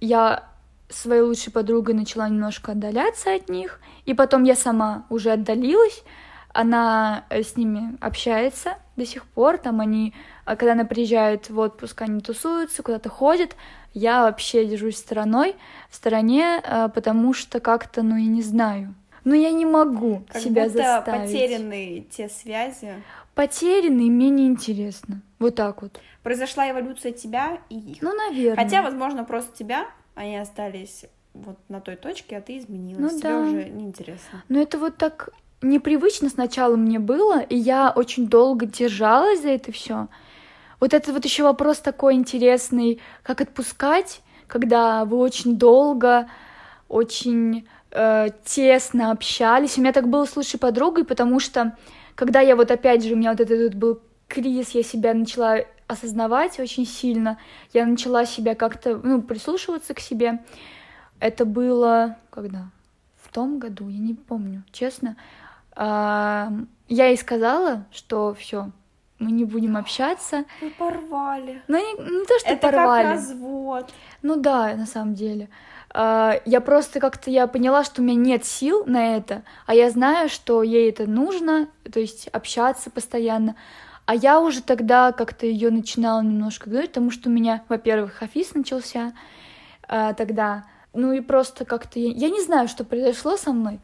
я 0.00 0.48
своей 0.88 1.22
лучшей 1.22 1.52
подругой 1.52 1.94
начала 1.94 2.28
немножко 2.28 2.72
отдаляться 2.72 3.34
от 3.34 3.48
них, 3.48 3.80
и 4.04 4.14
потом 4.14 4.44
я 4.44 4.54
сама 4.54 5.06
уже 5.08 5.32
отдалилась, 5.32 6.04
она 6.54 7.24
э, 7.28 7.42
с 7.42 7.56
ними 7.56 7.98
общается 8.00 8.78
до 8.96 9.04
сих 9.04 9.26
пор, 9.26 9.58
там 9.58 9.80
они, 9.80 10.14
а 10.44 10.56
когда 10.56 10.72
она 10.72 10.84
приезжает 10.84 11.50
в 11.50 11.58
отпуск, 11.58 12.00
они 12.00 12.20
тусуются, 12.20 12.82
куда-то 12.82 13.08
ходят, 13.08 13.56
я 13.92 14.22
вообще 14.22 14.64
держусь 14.64 14.96
стороной, 14.96 15.56
в 15.90 15.96
стороне, 15.96 16.62
э, 16.62 16.88
потому 16.94 17.34
что 17.34 17.60
как-то, 17.60 18.02
ну, 18.02 18.16
я 18.16 18.26
не 18.26 18.42
знаю, 18.42 18.94
ну, 19.24 19.34
я 19.34 19.50
не 19.50 19.66
могу 19.66 20.22
как 20.28 20.40
себя 20.40 20.64
будто 20.64 20.78
заставить. 20.78 21.32
потерянные 21.32 22.00
те 22.02 22.28
связи. 22.28 22.94
Потерянные, 23.34 24.10
мне 24.10 24.30
неинтересно. 24.30 25.22
Вот 25.40 25.56
так 25.56 25.82
вот. 25.82 26.00
Произошла 26.22 26.70
эволюция 26.70 27.10
тебя 27.10 27.58
и 27.68 27.76
их. 27.76 28.02
Ну, 28.02 28.14
наверное. 28.14 28.62
Хотя, 28.62 28.82
возможно, 28.82 29.24
просто 29.24 29.56
тебя, 29.56 29.86
они 30.14 30.36
остались 30.36 31.06
вот 31.32 31.58
на 31.68 31.80
той 31.80 31.96
точке, 31.96 32.36
а 32.36 32.40
ты 32.40 32.58
изменилась. 32.58 33.12
Ну, 33.12 33.18
Тебе 33.18 33.28
да. 33.30 33.40
уже 33.40 33.64
неинтересно. 33.70 34.44
Ну, 34.48 34.62
это 34.62 34.78
вот 34.78 34.96
так 34.96 35.30
непривычно 35.64 36.28
сначала 36.28 36.76
мне 36.76 36.98
было, 36.98 37.40
и 37.40 37.56
я 37.56 37.90
очень 37.94 38.28
долго 38.28 38.66
держалась 38.66 39.42
за 39.42 39.50
это 39.50 39.72
все. 39.72 40.08
Вот 40.80 40.94
это 40.94 41.12
вот 41.12 41.24
еще 41.24 41.42
вопрос 41.42 41.78
такой 41.78 42.14
интересный, 42.14 43.00
как 43.22 43.40
отпускать, 43.40 44.20
когда 44.46 45.04
вы 45.04 45.16
очень 45.16 45.56
долго, 45.56 46.28
очень 46.88 47.66
э, 47.90 48.28
тесно 48.44 49.10
общались. 49.10 49.78
У 49.78 49.80
меня 49.80 49.92
так 49.92 50.08
было 50.08 50.26
с 50.26 50.36
лучшей 50.36 50.60
подругой, 50.60 51.04
потому 51.04 51.40
что 51.40 51.76
когда 52.14 52.40
я 52.40 52.54
вот 52.54 52.70
опять 52.70 53.04
же, 53.04 53.14
у 53.14 53.16
меня 53.16 53.30
вот 53.30 53.40
этот 53.40 53.74
был 53.74 54.00
кризис, 54.28 54.70
я 54.70 54.82
себя 54.82 55.14
начала 55.14 55.60
осознавать 55.86 56.58
очень 56.58 56.86
сильно, 56.86 57.38
я 57.72 57.86
начала 57.86 58.24
себя 58.24 58.54
как-то, 58.54 58.96
ну, 58.96 59.22
прислушиваться 59.22 59.94
к 59.94 60.00
себе. 60.00 60.44
Это 61.20 61.44
было 61.44 62.16
когда? 62.30 62.70
В 63.16 63.32
том 63.32 63.58
году, 63.58 63.88
я 63.88 63.98
не 63.98 64.14
помню, 64.14 64.62
честно. 64.72 65.16
Я 65.76 66.48
ей 66.88 67.16
сказала, 67.16 67.86
что 67.90 68.34
все, 68.34 68.70
мы 69.18 69.32
не 69.32 69.44
будем 69.44 69.76
общаться. 69.76 70.44
Вы 70.60 70.70
порвали. 70.70 71.62
Ну, 71.68 71.78
не, 71.78 72.18
не 72.18 72.26
то, 72.26 72.38
что 72.38 72.50
Это 72.50 72.68
порвали. 72.68 73.02
как 73.04 73.12
развод. 73.14 73.90
Ну 74.22 74.36
да, 74.36 74.74
на 74.74 74.86
самом 74.86 75.14
деле. 75.14 75.48
А, 75.90 76.40
я 76.44 76.60
просто 76.60 77.00
как-то 77.00 77.30
я 77.30 77.46
поняла, 77.46 77.84
что 77.84 78.02
у 78.02 78.04
меня 78.04 78.16
нет 78.16 78.44
сил 78.44 78.84
на 78.84 79.16
это, 79.16 79.44
а 79.66 79.74
я 79.74 79.90
знаю, 79.90 80.28
что 80.28 80.62
ей 80.62 80.90
это 80.90 81.06
нужно, 81.06 81.68
то 81.90 82.00
есть 82.00 82.26
общаться 82.28 82.90
постоянно. 82.90 83.54
А 84.04 84.14
я 84.14 84.40
уже 84.40 84.60
тогда 84.60 85.12
как-то 85.12 85.46
ее 85.46 85.70
начинала 85.70 86.20
немножко 86.20 86.68
говорить, 86.68 86.90
потому 86.90 87.10
что 87.10 87.30
у 87.30 87.32
меня, 87.32 87.62
во-первых, 87.68 88.20
офис 88.20 88.54
начался 88.54 89.14
а, 89.88 90.12
тогда, 90.14 90.64
ну 90.94 91.12
и 91.12 91.20
просто 91.20 91.64
как-то 91.64 91.98
я, 91.98 92.10
я 92.10 92.30
не 92.30 92.42
знаю, 92.42 92.68
что 92.68 92.84
произошло 92.84 93.36
со 93.36 93.52
мной. 93.52 93.80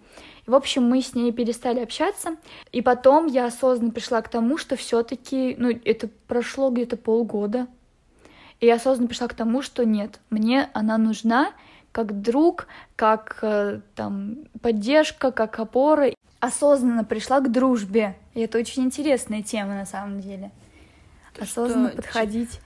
В 0.46 0.54
общем, 0.54 0.84
мы 0.84 1.02
с 1.02 1.14
ней 1.14 1.32
перестали 1.32 1.80
общаться, 1.80 2.36
и 2.72 2.82
потом 2.82 3.26
я 3.26 3.46
осознанно 3.46 3.92
пришла 3.92 4.22
к 4.22 4.28
тому, 4.28 4.56
что 4.56 4.76
все-таки, 4.76 5.54
ну, 5.58 5.70
это 5.84 6.08
прошло 6.26 6.70
где-то 6.70 6.96
полгода, 6.96 7.66
и 8.60 8.66
я 8.66 8.74
осознанно 8.74 9.08
пришла 9.08 9.28
к 9.28 9.34
тому, 9.34 9.62
что 9.62 9.84
нет, 9.84 10.20
мне 10.30 10.70
она 10.72 10.98
нужна 10.98 11.52
как 11.92 12.20
друг, 12.20 12.66
как 12.96 13.38
э, 13.42 13.80
там 13.94 14.36
поддержка, 14.62 15.32
как 15.32 15.58
опора. 15.58 16.12
Осознанно 16.38 17.04
пришла 17.04 17.40
к 17.40 17.50
дружбе, 17.50 18.16
и 18.34 18.40
это 18.40 18.58
очень 18.58 18.84
интересная 18.84 19.42
тема 19.42 19.74
на 19.74 19.86
самом 19.86 20.20
деле. 20.20 20.52
То 21.34 21.42
осознанно 21.42 21.90
подходить 21.90 22.60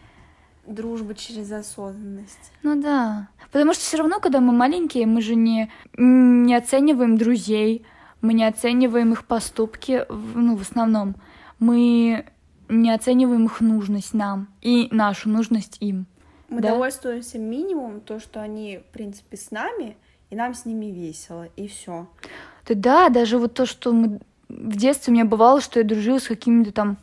дружба 0.66 1.14
через 1.14 1.50
осознанность. 1.52 2.52
Ну 2.62 2.80
да. 2.80 3.28
Потому 3.52 3.72
что 3.72 3.82
все 3.82 3.98
равно, 3.98 4.20
когда 4.20 4.40
мы 4.40 4.52
маленькие, 4.52 5.06
мы 5.06 5.20
же 5.20 5.34
не, 5.34 5.70
не 5.96 6.54
оцениваем 6.54 7.16
друзей, 7.16 7.84
мы 8.20 8.34
не 8.34 8.44
оцениваем 8.44 9.12
их 9.12 9.26
поступки, 9.26 10.06
ну, 10.08 10.56
в 10.56 10.62
основном. 10.62 11.14
Мы 11.58 12.26
не 12.68 12.90
оцениваем 12.90 13.46
их 13.46 13.60
нужность 13.60 14.14
нам 14.14 14.48
и 14.62 14.88
нашу 14.90 15.28
нужность 15.28 15.76
им. 15.80 16.06
Мы 16.48 16.60
да? 16.60 16.70
довольствуемся 16.70 17.38
минимум, 17.38 18.00
то, 18.00 18.20
что 18.20 18.40
они, 18.40 18.78
в 18.78 18.92
принципе, 18.92 19.36
с 19.36 19.50
нами, 19.50 19.96
и 20.30 20.36
нам 20.36 20.54
с 20.54 20.64
ними 20.64 20.86
весело, 20.86 21.48
и 21.56 21.68
все. 21.68 22.08
Да, 22.66 22.74
да, 22.74 23.08
даже 23.08 23.38
вот 23.38 23.54
то, 23.54 23.66
что 23.66 23.92
мы 23.92 24.20
в 24.48 24.76
детстве 24.76 25.10
у 25.10 25.14
меня 25.14 25.24
бывало, 25.24 25.60
что 25.60 25.80
я 25.80 25.84
дружила 25.84 26.18
с 26.18 26.28
какими-то 26.28 26.72
там 26.72 26.96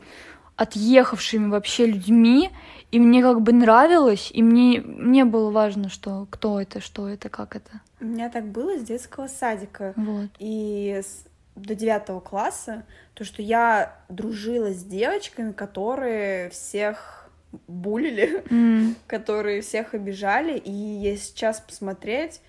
отъехавшими 0.62 1.50
вообще 1.50 1.88
людьми, 1.88 2.52
и 2.92 3.00
мне 3.00 3.24
как 3.24 3.42
бы 3.42 3.52
нравилось, 3.52 4.30
и 4.32 4.44
мне 4.44 4.78
не 4.78 5.26
было 5.26 5.50
важно, 5.50 5.90
что 5.90 6.28
кто 6.30 6.62
это, 6.62 6.80
что 6.80 7.10
это, 7.10 7.30
как 7.30 7.56
это. 7.56 7.82
У 8.00 8.06
меня 8.06 8.30
так 8.30 8.46
было 8.46 8.78
с 8.78 8.84
детского 8.84 9.26
садика. 9.26 9.94
Вот. 9.96 10.30
И 10.38 11.02
с, 11.04 11.26
до 11.56 11.74
девятого 11.74 12.20
класса, 12.20 12.86
то, 13.16 13.24
что 13.24 13.42
я 13.42 13.98
дружила 14.08 14.72
с 14.72 14.84
девочками, 14.84 15.52
которые 15.52 16.52
всех 16.52 17.32
булили, 17.68 18.44
mm. 18.46 18.94
которые 19.08 19.62
всех 19.62 19.96
обижали, 19.96 20.60
и 20.60 20.72
если 20.72 21.26
сейчас 21.26 21.60
посмотреть, 21.60 22.40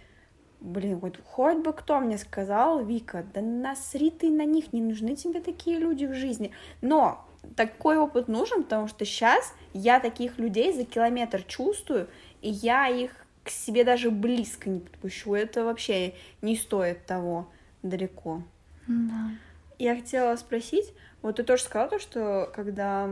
блин, 0.61 1.01
хоть, 1.01 1.15
хоть 1.25 1.59
бы 1.65 1.73
кто 1.73 1.99
мне 1.99 2.19
сказал, 2.19 2.85
Вика, 2.85 3.25
да 3.33 3.41
насри 3.41 4.11
ты 4.11 4.29
на 4.29 4.45
них, 4.45 4.75
не 4.75 4.83
нужны 4.83 5.17
тебе 5.17 5.41
такие 5.41 5.79
люди 5.79 6.05
в 6.05 6.13
жизни. 6.13 6.51
Но 6.83 7.27
такой 7.57 7.99
опыт 7.99 8.29
нужен, 8.29 8.65
потому 8.65 8.89
что 8.89 9.05
сейчас 9.05 9.55
я 9.73 10.01
таких 10.01 10.39
людей 10.39 10.73
за 10.73 10.85
километр 10.85 11.43
чувствую, 11.43 12.09
и 12.41 12.49
я 12.51 12.89
их 12.89 13.11
к 13.45 13.51
себе 13.51 13.85
даже 13.85 14.11
близко 14.11 14.71
не 14.71 14.81
подпущу. 14.81 15.35
Это 15.35 15.65
вообще 15.65 16.15
не 16.41 16.57
стоит 16.57 17.07
того 17.07 17.49
далеко. 17.83 18.43
Да. 18.87 19.31
Я 19.79 19.97
хотела 19.97 20.37
спросить, 20.37 20.93
вот 21.23 21.37
ты 21.37 21.43
тоже 21.43 21.63
сказала 21.65 21.91
то, 21.91 21.99
что 21.99 22.51
когда 22.55 23.11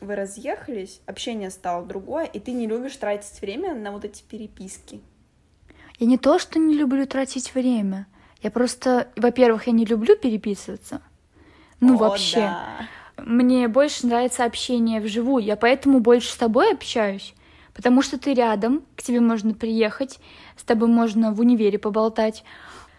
вы 0.00 0.14
разъехались, 0.14 1.00
общение 1.06 1.50
стало 1.50 1.84
другое, 1.84 2.24
и 2.24 2.40
ты 2.40 2.52
не 2.52 2.66
любишь 2.66 2.96
тратить 2.96 3.40
время 3.42 3.74
на 3.74 3.92
вот 3.92 4.04
эти 4.04 4.22
переписки. 4.22 5.00
Я 5.98 6.06
не 6.06 6.16
то, 6.16 6.38
что 6.38 6.58
не 6.58 6.74
люблю 6.74 7.06
тратить 7.06 7.54
время. 7.54 8.06
Я 8.42 8.50
просто, 8.50 9.08
во-первых, 9.16 9.66
я 9.66 9.74
не 9.74 9.84
люблю 9.84 10.16
переписываться. 10.16 11.02
Ну, 11.80 11.96
О, 11.96 11.98
вообще. 11.98 12.40
Да. 12.40 12.88
Мне 13.24 13.68
больше 13.68 14.06
нравится 14.06 14.44
общение 14.44 15.00
вживую. 15.00 15.44
Я 15.44 15.56
поэтому 15.56 16.00
больше 16.00 16.30
с 16.30 16.36
тобой 16.36 16.72
общаюсь. 16.72 17.34
Потому 17.74 18.02
что 18.02 18.18
ты 18.18 18.34
рядом, 18.34 18.84
к 18.96 19.02
тебе 19.02 19.20
можно 19.20 19.54
приехать, 19.54 20.18
с 20.56 20.64
тобой 20.64 20.88
можно 20.88 21.32
в 21.32 21.40
универе 21.40 21.78
поболтать. 21.78 22.44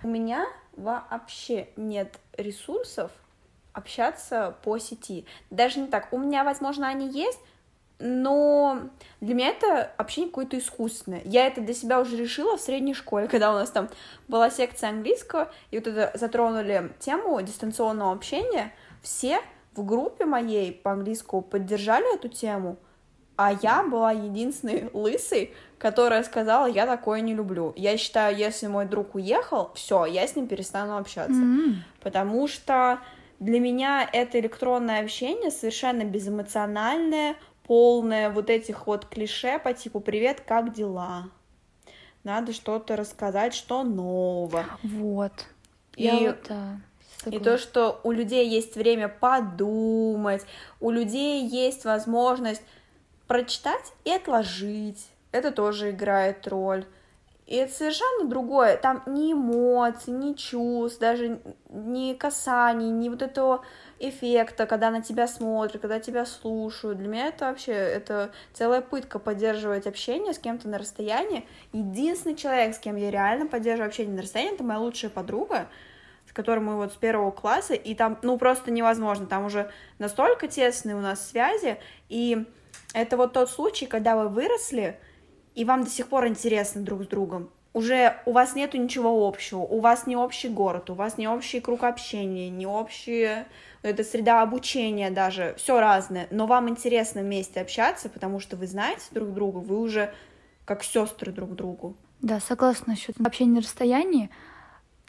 У 0.03 0.07
меня 0.07 0.47
вообще 0.75 1.67
нет 1.75 2.19
ресурсов 2.37 3.11
общаться 3.73 4.55
по 4.63 4.77
сети. 4.77 5.25
Даже 5.49 5.79
не 5.79 5.87
так. 5.87 6.11
У 6.11 6.17
меня, 6.17 6.43
возможно, 6.43 6.87
они 6.87 7.09
есть, 7.09 7.39
но 7.99 8.89
для 9.21 9.35
меня 9.35 9.49
это 9.49 9.83
общение 9.97 10.29
какое-то 10.29 10.57
искусственное. 10.57 11.21
Я 11.23 11.45
это 11.45 11.61
для 11.61 11.73
себя 11.73 11.99
уже 11.99 12.17
решила 12.17 12.57
в 12.57 12.61
средней 12.61 12.93
школе, 12.93 13.27
когда 13.31 13.51
у 13.51 13.55
нас 13.55 13.69
там 13.69 13.89
была 14.27 14.49
секция 14.49 14.89
английского, 14.89 15.51
и 15.69 15.77
вот 15.77 15.87
это 15.87 16.17
затронули 16.17 16.91
тему 16.99 17.39
дистанционного 17.41 18.11
общения, 18.11 18.73
все 19.01 19.41
в 19.75 19.85
группе 19.85 20.25
моей 20.25 20.71
по 20.71 20.91
английскому 20.91 21.41
поддержали 21.41 22.13
эту 22.15 22.27
тему, 22.27 22.77
а 23.37 23.53
я 23.53 23.83
была 23.83 24.11
единственной 24.11 24.89
лысой, 24.93 25.53
которая 25.77 26.23
сказала, 26.23 26.65
я 26.67 26.85
такое 26.85 27.21
не 27.21 27.33
люблю. 27.33 27.73
Я 27.75 27.97
считаю, 27.97 28.35
если 28.37 28.67
мой 28.67 28.85
друг 28.85 29.15
уехал, 29.15 29.71
все, 29.73 30.05
я 30.05 30.27
с 30.27 30.35
ним 30.35 30.47
перестану 30.47 30.97
общаться. 30.97 31.33
М. 31.41 31.83
Потому 32.01 32.47
что 32.47 32.99
для 33.39 33.59
меня 33.59 34.07
это 34.11 34.39
электронное 34.39 35.01
общение 35.01 35.49
совершенно 35.49 36.03
безэмоциональное, 36.03 37.35
полное 37.63 38.29
вот 38.29 38.49
этих 38.49 38.85
вот 38.85 39.05
клише 39.05 39.57
по 39.59 39.73
типу 39.73 39.99
«Привет, 40.01 40.41
как 40.41 40.73
дела?» 40.73 41.29
Надо 42.23 42.53
что-то 42.53 42.95
рассказать, 42.95 43.55
что 43.55 43.81
нового. 43.83 44.65
Вот. 44.83 45.31
И- 45.95 46.03
Я 46.03 46.19
вот, 46.19 46.37
да, 46.47 46.79
И 47.21 47.23
согласна. 47.23 47.45
то, 47.45 47.57
что 47.57 48.01
у 48.03 48.11
людей 48.11 48.47
есть 48.47 48.75
время 48.75 49.07
подумать, 49.07 50.43
у 50.79 50.91
людей 50.91 51.45
есть 51.45 51.85
возможность 51.85 52.63
прочитать 53.27 53.93
и 54.03 54.11
отложить. 54.11 55.07
Это 55.31 55.51
тоже 55.51 55.91
играет 55.91 56.47
роль. 56.47 56.85
И 57.51 57.55
это 57.55 57.73
совершенно 57.73 58.29
другое. 58.29 58.77
Там 58.77 59.03
ни 59.05 59.33
эмоций, 59.33 60.13
ни 60.13 60.33
чувств, 60.33 60.99
даже 61.01 61.41
ни 61.69 62.13
касаний, 62.13 62.89
ни 62.89 63.09
вот 63.09 63.21
этого 63.21 63.65
эффекта, 63.99 64.65
когда 64.65 64.89
на 64.89 65.01
тебя 65.01 65.27
смотрят, 65.27 65.81
когда 65.81 65.99
тебя 65.99 66.25
слушают. 66.25 66.97
Для 66.97 67.09
меня 67.09 67.27
это 67.27 67.45
вообще 67.45 67.73
это 67.73 68.31
целая 68.53 68.79
пытка 68.79 69.19
поддерживать 69.19 69.85
общение 69.85 70.33
с 70.33 70.39
кем-то 70.39 70.69
на 70.69 70.77
расстоянии. 70.77 71.45
Единственный 71.73 72.35
человек, 72.35 72.73
с 72.73 72.79
кем 72.79 72.95
я 72.95 73.11
реально 73.11 73.47
поддерживаю 73.47 73.89
общение 73.89 74.15
на 74.15 74.21
расстоянии, 74.21 74.53
это 74.53 74.63
моя 74.63 74.79
лучшая 74.79 75.11
подруга, 75.11 75.67
с 76.31 76.33
которой 76.33 76.59
мы 76.61 76.77
вот 76.77 76.93
с 76.93 76.95
первого 76.95 77.31
класса, 77.31 77.73
и 77.73 77.93
там, 77.93 78.17
ну, 78.21 78.37
просто 78.37 78.71
невозможно, 78.71 79.25
там 79.25 79.43
уже 79.43 79.69
настолько 79.99 80.47
тесные 80.47 80.95
у 80.95 81.01
нас 81.01 81.27
связи, 81.27 81.77
и 82.07 82.45
это 82.93 83.17
вот 83.17 83.33
тот 83.33 83.51
случай, 83.51 83.85
когда 83.85 84.15
вы 84.15 84.29
выросли, 84.29 84.97
и 85.55 85.65
вам 85.65 85.83
до 85.83 85.89
сих 85.89 86.07
пор 86.07 86.27
интересно 86.27 86.83
друг 86.83 87.03
с 87.03 87.07
другом. 87.07 87.49
Уже 87.73 88.21
у 88.25 88.31
вас 88.31 88.55
нету 88.55 88.77
ничего 88.77 89.27
общего, 89.27 89.59
у 89.59 89.81
вас 89.81 90.07
не 90.07 90.15
общий 90.15 90.47
город, 90.47 90.89
у 90.89 90.93
вас 90.93 91.17
не 91.17 91.27
общий 91.27 91.59
круг 91.59 91.83
общения, 91.83 92.49
не 92.49 92.65
общая 92.65 93.45
эта 93.81 94.05
среда 94.05 94.41
обучения 94.41 95.09
даже, 95.09 95.53
все 95.57 95.81
разное, 95.81 96.27
но 96.31 96.47
вам 96.47 96.69
интересно 96.69 97.21
вместе 97.21 97.59
общаться, 97.59 98.07
потому 98.07 98.39
что 98.39 98.55
вы 98.55 98.67
знаете 98.67 99.03
друг 99.11 99.33
друга, 99.33 99.57
вы 99.57 99.81
уже 99.81 100.13
как 100.63 100.81
сестры 100.81 101.33
друг 101.33 101.55
другу. 101.55 101.97
Да, 102.21 102.39
согласна 102.39 102.93
насчет 102.93 103.19
общения 103.19 103.55
на 103.55 103.59
расстоянии. 103.59 104.29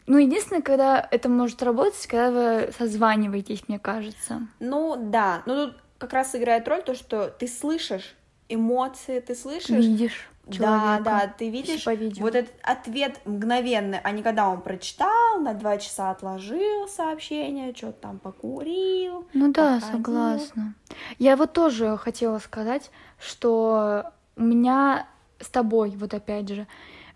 Ну, 0.05 0.17
единственное, 0.17 0.61
когда 0.61 1.07
это 1.11 1.29
может 1.29 1.63
работать, 1.63 2.05
когда 2.07 2.31
вы 2.31 2.71
созваниваетесь, 2.77 3.63
мне 3.67 3.79
кажется. 3.79 4.41
Ну 4.59 4.95
да, 4.97 5.43
но 5.45 5.67
тут 5.67 5.77
как 5.97 6.13
раз 6.13 6.35
играет 6.35 6.67
роль 6.67 6.81
то, 6.83 6.93
что 6.95 7.27
ты 7.29 7.47
слышишь 7.47 8.15
эмоции, 8.49 9.19
ты 9.21 9.35
слышишь, 9.35 9.69
Видишь 9.69 10.29
да, 10.45 10.51
человека. 10.53 11.03
да, 11.05 11.33
ты 11.37 11.45
если 11.45 11.57
видишь 11.57 11.83
по 11.85 11.93
видео. 11.93 12.21
вот 12.23 12.35
этот 12.35 12.53
ответ 12.63 13.21
мгновенный, 13.25 13.99
а 14.03 14.11
не 14.11 14.21
когда 14.21 14.49
он 14.49 14.61
прочитал, 14.61 15.39
на 15.39 15.53
два 15.53 15.77
часа 15.77 16.11
отложил 16.11 16.87
сообщение, 16.89 17.73
что-то 17.73 17.93
там 18.01 18.19
покурил. 18.19 19.25
Ну 19.33 19.51
да, 19.53 19.75
походил. 19.75 19.97
согласна. 19.97 20.73
Я 21.17 21.37
вот 21.37 21.53
тоже 21.53 21.97
хотела 21.97 22.39
сказать, 22.39 22.91
что 23.17 24.11
у 24.35 24.41
меня 24.43 25.07
с 25.39 25.47
тобой, 25.47 25.91
вот 25.95 26.13
опять 26.13 26.49
же, 26.49 26.67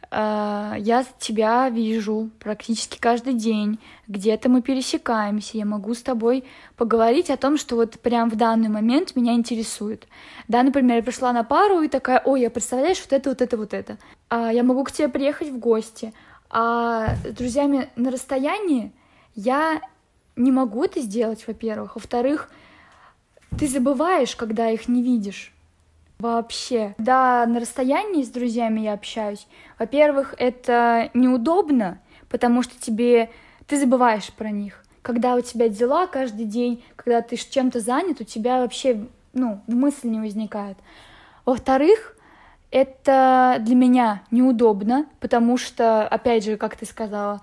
я 0.09 1.05
тебя 1.19 1.69
вижу 1.69 2.29
практически 2.39 2.97
каждый 2.97 3.33
день, 3.33 3.79
где-то 4.07 4.47
мы 4.47 4.61
пересекаемся, 4.61 5.57
я 5.57 5.65
могу 5.65 5.93
с 5.93 6.01
тобой 6.01 6.45
поговорить 6.77 7.29
о 7.29 7.37
том, 7.37 7.57
что 7.57 7.75
вот 7.75 7.99
прям 7.99 8.29
в 8.29 8.35
данный 8.35 8.69
момент 8.69 9.15
меня 9.15 9.33
интересует. 9.33 10.07
Да, 10.47 10.63
например, 10.63 10.97
я 10.97 11.03
пришла 11.03 11.33
на 11.33 11.43
пару 11.43 11.81
и 11.81 11.89
такая, 11.89 12.21
ой, 12.23 12.41
я 12.41 12.49
представляешь, 12.49 13.01
вот 13.01 13.11
это, 13.11 13.29
вот 13.29 13.41
это, 13.41 13.57
вот 13.57 13.73
это. 13.73 13.97
А 14.29 14.53
я 14.53 14.63
могу 14.63 14.83
к 14.85 14.91
тебе 14.91 15.09
приехать 15.09 15.49
в 15.49 15.59
гости, 15.59 16.13
а 16.49 17.15
с 17.15 17.33
друзьями 17.33 17.89
на 17.97 18.09
расстоянии 18.09 18.93
я 19.35 19.81
не 20.37 20.51
могу 20.51 20.85
это 20.85 21.01
сделать, 21.01 21.45
во-первых. 21.47 21.95
Во-вторых, 21.95 22.49
ты 23.59 23.67
забываешь, 23.67 24.35
когда 24.35 24.69
их 24.69 24.87
не 24.87 25.03
видишь. 25.03 25.53
Вообще. 26.19 26.95
Да, 26.97 27.45
на 27.45 27.59
расстоянии 27.59 28.23
с 28.23 28.29
друзьями 28.29 28.81
я 28.81 28.93
общаюсь. 28.93 29.47
Во-первых, 29.77 30.33
это 30.37 31.11
неудобно, 31.13 31.99
потому 32.29 32.63
что 32.63 32.79
тебе 32.79 33.29
ты 33.67 33.79
забываешь 33.79 34.31
про 34.33 34.49
них. 34.49 34.83
Когда 35.01 35.35
у 35.35 35.41
тебя 35.41 35.69
дела 35.69 36.07
каждый 36.07 36.45
день, 36.45 36.83
когда 36.95 37.21
ты 37.21 37.37
чем-то 37.37 37.79
занят, 37.79 38.19
у 38.19 38.23
тебя 38.23 38.61
вообще, 38.61 39.07
ну, 39.33 39.61
мысль 39.67 40.09
не 40.09 40.19
возникает. 40.19 40.77
Во-вторых, 41.45 42.17
это 42.71 43.57
для 43.61 43.75
меня 43.75 44.23
неудобно, 44.31 45.05
потому 45.19 45.57
что, 45.57 46.05
опять 46.07 46.43
же, 46.43 46.57
как 46.57 46.75
ты 46.75 46.85
сказала, 46.85 47.41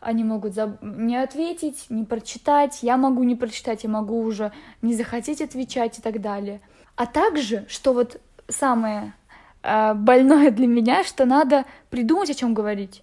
они 0.00 0.24
могут 0.24 0.52
заб- 0.52 0.78
не 0.82 1.16
ответить, 1.16 1.86
не 1.88 2.04
прочитать, 2.04 2.82
я 2.82 2.96
могу 2.96 3.22
не 3.24 3.34
прочитать, 3.34 3.84
я 3.84 3.90
могу 3.90 4.20
уже 4.22 4.52
не 4.82 4.94
захотеть 4.94 5.42
отвечать 5.42 5.98
и 5.98 6.02
так 6.02 6.20
далее. 6.20 6.60
А 7.00 7.06
также, 7.06 7.64
что 7.66 7.94
вот 7.94 8.20
самое 8.46 9.14
э, 9.62 9.94
больное 9.94 10.50
для 10.50 10.66
меня, 10.66 11.02
что 11.02 11.24
надо 11.24 11.64
придумать, 11.88 12.28
о 12.28 12.34
чем 12.34 12.52
говорить. 12.52 13.02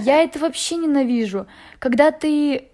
Я 0.00 0.22
это 0.22 0.38
вообще 0.38 0.76
ненавижу. 0.76 1.46
Когда 1.78 2.10
ты 2.10 2.68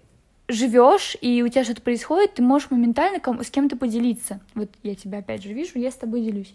живешь 0.49 1.15
и 1.21 1.41
у 1.43 1.47
тебя 1.47 1.63
что-то 1.63 1.81
происходит, 1.81 2.33
ты 2.33 2.41
можешь 2.41 2.71
моментально 2.71 3.21
с 3.41 3.49
кем-то 3.49 3.77
поделиться. 3.77 4.41
Вот 4.53 4.67
я 4.83 4.95
тебя 4.95 5.19
опять 5.19 5.43
же 5.43 5.53
вижу, 5.53 5.79
я 5.79 5.91
с 5.91 5.95
тобой 5.95 6.19
делюсь. 6.19 6.53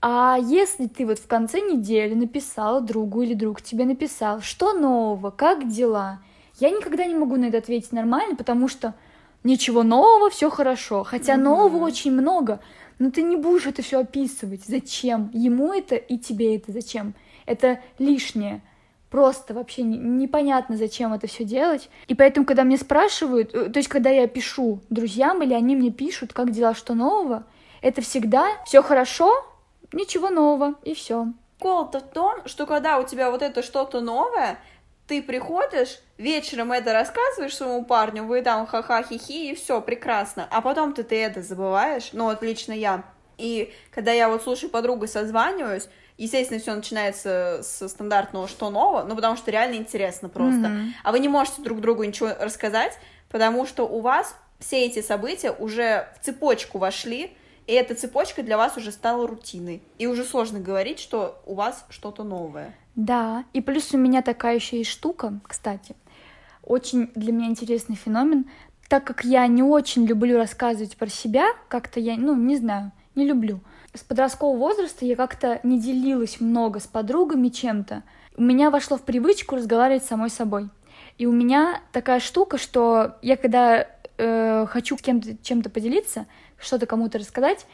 А 0.00 0.38
если 0.40 0.86
ты 0.86 1.04
вот 1.04 1.18
в 1.18 1.26
конце 1.26 1.60
недели 1.60 2.14
написала 2.14 2.80
другу 2.80 3.20
или 3.20 3.34
друг 3.34 3.60
тебе 3.60 3.84
написал, 3.84 4.40
что 4.40 4.72
нового, 4.72 5.28
как 5.30 5.68
дела, 5.68 6.20
я 6.58 6.70
никогда 6.70 7.04
не 7.04 7.14
могу 7.14 7.36
на 7.36 7.44
это 7.44 7.58
ответить 7.58 7.92
нормально, 7.92 8.34
потому 8.34 8.66
что 8.66 8.94
ничего 9.44 9.82
нового, 9.82 10.30
все 10.30 10.50
хорошо. 10.50 11.04
Хотя 11.04 11.34
Мгм. 11.34 11.44
нового 11.44 11.84
очень 11.84 12.12
много, 12.12 12.60
но 12.98 13.10
ты 13.10 13.22
не 13.22 13.36
будешь 13.36 13.66
это 13.66 13.82
все 13.82 14.00
описывать. 14.00 14.64
Зачем? 14.66 15.30
Ему 15.32 15.72
это 15.72 15.96
и 15.96 16.18
тебе 16.18 16.56
это 16.56 16.72
зачем? 16.72 17.14
Это 17.46 17.80
лишнее. 17.98 18.60
Просто 19.10 19.52
вообще 19.52 19.82
не- 19.82 19.98
непонятно, 19.98 20.76
зачем 20.76 21.12
это 21.12 21.26
все 21.26 21.44
делать. 21.44 21.90
И 22.08 22.14
поэтому, 22.14 22.46
когда 22.46 22.64
мне 22.64 22.78
спрашивают, 22.78 23.54
э, 23.54 23.68
то 23.68 23.78
есть, 23.78 23.88
когда 23.88 24.08
я 24.08 24.26
пишу 24.26 24.80
друзьям 24.88 25.42
или 25.42 25.52
они 25.52 25.76
мне 25.76 25.90
пишут, 25.90 26.32
как 26.32 26.50
дела, 26.50 26.74
что 26.74 26.94
нового, 26.94 27.44
это 27.82 28.00
всегда 28.00 28.46
все 28.64 28.82
хорошо, 28.82 29.30
ничего 29.92 30.30
нового, 30.30 30.76
и 30.84 30.94
все. 30.94 31.26
Прикол-то 31.58 32.00
в 32.00 32.10
том, 32.10 32.36
что 32.46 32.64
когда 32.66 32.98
у 32.98 33.06
тебя 33.06 33.30
вот 33.30 33.42
это 33.42 33.62
что-то 33.62 34.00
новое, 34.00 34.58
ты 35.12 35.20
приходишь, 35.20 35.98
вечером 36.16 36.72
это 36.72 36.94
рассказываешь 36.94 37.54
своему 37.54 37.84
парню, 37.84 38.24
вы 38.24 38.40
там 38.40 38.66
ха-ха-хи-хи, 38.66 39.50
и 39.50 39.54
все, 39.54 39.82
прекрасно. 39.82 40.48
А 40.50 40.62
потом 40.62 40.94
ты, 40.94 41.02
это 41.20 41.42
забываешь, 41.42 42.14
ну 42.14 42.24
вот 42.24 42.42
лично 42.42 42.72
я. 42.72 43.04
И 43.36 43.74
когда 43.90 44.10
я 44.10 44.30
вот 44.30 44.42
слушаю 44.42 44.70
подругу, 44.70 45.06
созваниваюсь, 45.06 45.90
естественно, 46.16 46.60
все 46.60 46.74
начинается 46.74 47.60
с 47.62 47.86
стандартного 47.90 48.48
«что 48.48 48.70
нового?», 48.70 49.04
ну 49.06 49.14
потому 49.14 49.36
что 49.36 49.50
реально 49.50 49.74
интересно 49.74 50.30
просто. 50.30 50.68
Мгм. 50.68 50.94
А 51.04 51.12
вы 51.12 51.18
не 51.18 51.28
можете 51.28 51.60
друг 51.60 51.82
другу 51.82 52.04
ничего 52.04 52.30
рассказать, 52.40 52.98
потому 53.28 53.66
что 53.66 53.86
у 53.86 54.00
вас 54.00 54.34
все 54.60 54.86
эти 54.86 55.02
события 55.02 55.50
уже 55.50 56.08
в 56.18 56.24
цепочку 56.24 56.78
вошли, 56.78 57.36
и 57.66 57.74
эта 57.74 57.94
цепочка 57.94 58.42
для 58.42 58.56
вас 58.56 58.78
уже 58.78 58.90
стала 58.90 59.28
рутиной. 59.28 59.82
И 59.98 60.06
уже 60.06 60.24
сложно 60.24 60.58
говорить, 60.58 61.00
что 61.00 61.42
у 61.44 61.52
вас 61.52 61.84
что-то 61.90 62.24
новое. 62.24 62.74
Да, 62.94 63.44
и 63.52 63.60
плюс 63.60 63.94
у 63.94 63.98
меня 63.98 64.22
такая 64.22 64.56
еще 64.56 64.78
есть 64.78 64.90
штука, 64.90 65.40
кстати, 65.46 65.94
очень 66.62 67.10
для 67.14 67.32
меня 67.32 67.46
интересный 67.46 67.96
феномен, 67.96 68.46
так 68.88 69.04
как 69.04 69.24
я 69.24 69.46
не 69.46 69.62
очень 69.62 70.04
люблю 70.04 70.36
рассказывать 70.36 70.96
про 70.96 71.08
себя, 71.08 71.46
как-то 71.68 72.00
я, 72.00 72.16
ну, 72.16 72.36
не 72.36 72.56
знаю, 72.56 72.92
не 73.14 73.26
люблю. 73.26 73.60
С 73.94 74.00
подросткового 74.00 74.58
возраста 74.58 75.04
я 75.04 75.16
как-то 75.16 75.60
не 75.62 75.80
делилась 75.80 76.40
много 76.40 76.80
с 76.80 76.86
подругами 76.86 77.48
чем-то. 77.48 78.02
У 78.36 78.42
меня 78.42 78.70
вошло 78.70 78.96
в 78.96 79.02
привычку 79.02 79.56
разговаривать 79.56 80.04
с 80.04 80.08
самой 80.08 80.30
собой. 80.30 80.68
И 81.18 81.26
у 81.26 81.32
меня 81.32 81.80
такая 81.92 82.20
штука, 82.20 82.58
что 82.58 83.16
я 83.22 83.36
когда 83.36 83.86
э, 84.16 84.66
хочу 84.68 84.96
кем-то 84.96 85.36
чем-то 85.42 85.68
поделиться, 85.68 86.26
что-то 86.58 86.86
кому-то 86.86 87.18
рассказать, 87.18 87.66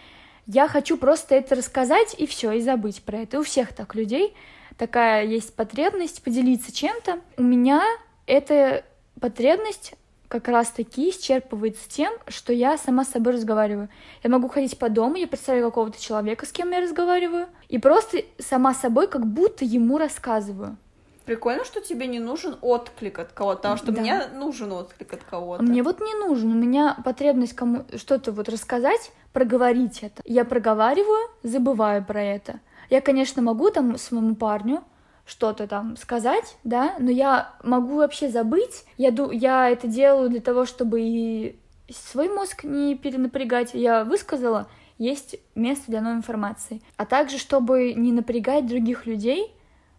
я 0.46 0.66
хочу 0.66 0.96
просто 0.96 1.35
это 1.35 1.54
рассказать 1.54 2.14
и 2.18 2.26
все, 2.26 2.52
и 2.52 2.61
забыть 2.61 3.02
про 3.02 3.18
это. 3.18 3.37
И 3.37 3.40
у 3.40 3.42
всех 3.42 3.72
так 3.72 3.94
людей 3.94 4.35
такая 4.78 5.24
есть 5.26 5.54
потребность 5.54 6.22
поделиться 6.22 6.72
чем-то. 6.72 7.20
У 7.36 7.42
меня 7.42 7.82
это 8.26 8.84
потребность 9.20 9.94
как 10.28 10.46
раз-таки 10.48 11.10
исчерпывается 11.10 11.88
тем, 11.88 12.12
что 12.28 12.52
я 12.52 12.76
сама 12.78 13.04
с 13.04 13.08
собой 13.08 13.32
разговариваю. 13.34 13.88
Я 14.22 14.30
могу 14.30 14.48
ходить 14.48 14.78
по 14.78 14.88
дому, 14.90 15.16
я 15.16 15.26
представляю 15.26 15.66
какого-то 15.66 16.00
человека, 16.00 16.44
с 16.46 16.52
кем 16.52 16.70
я 16.70 16.80
разговариваю, 16.80 17.46
и 17.68 17.78
просто 17.78 18.18
сама 18.38 18.74
собой 18.74 19.08
как 19.08 19.26
будто 19.26 19.64
ему 19.64 19.98
рассказываю. 19.98 20.76
Прикольно, 21.24 21.64
что 21.64 21.80
тебе 21.80 22.06
не 22.06 22.20
нужен 22.20 22.56
отклик 22.62 23.18
от 23.18 23.32
кого-то, 23.32 23.56
потому 23.56 23.76
что 23.76 23.92
Да. 23.92 24.00
мне 24.00 24.26
нужен 24.34 24.72
отклик 24.72 25.12
от 25.12 25.24
кого-то. 25.24 25.62
А 25.62 25.66
Мне 25.66 25.82
вот 25.82 26.00
не 26.00 26.14
нужен, 26.14 26.52
у 26.52 26.54
меня 26.54 26.96
потребность 27.04 27.54
кому 27.54 27.84
что-то 27.96 28.32
вот 28.32 28.48
рассказать, 28.48 29.12
проговорить 29.32 30.02
это. 30.02 30.22
Я 30.24 30.44
проговариваю, 30.44 31.28
забываю 31.42 32.02
про 32.04 32.22
это. 32.22 32.60
Я, 32.90 33.01
конечно, 33.01 33.42
могу 33.42 33.70
там 33.70 33.98
своему 33.98 34.35
парню 34.35 34.83
что-то 35.27 35.66
там 35.66 35.96
сказать, 35.96 36.57
да, 36.64 36.94
но 36.98 37.11
я 37.11 37.55
могу 37.62 37.96
вообще 37.96 38.31
забыть. 38.31 38.85
Я, 38.96 39.11
ду- 39.11 39.31
я 39.31 39.68
это 39.68 39.87
делаю 39.87 40.31
для 40.31 40.40
того, 40.40 40.64
чтобы 40.64 41.01
и 41.03 41.59
свой 41.90 42.29
мозг 42.29 42.64
не 42.64 42.96
перенапрягать. 42.96 43.74
Я 43.74 44.05
высказала, 44.05 44.68
есть 44.96 45.37
место 45.55 45.85
для 45.88 46.01
новой 46.01 46.16
информации. 46.16 46.81
А 46.96 47.05
также, 47.05 47.38
чтобы 47.38 47.92
не 47.92 48.11
напрягать 48.12 48.66
других 48.66 49.05
людей, 49.07 49.55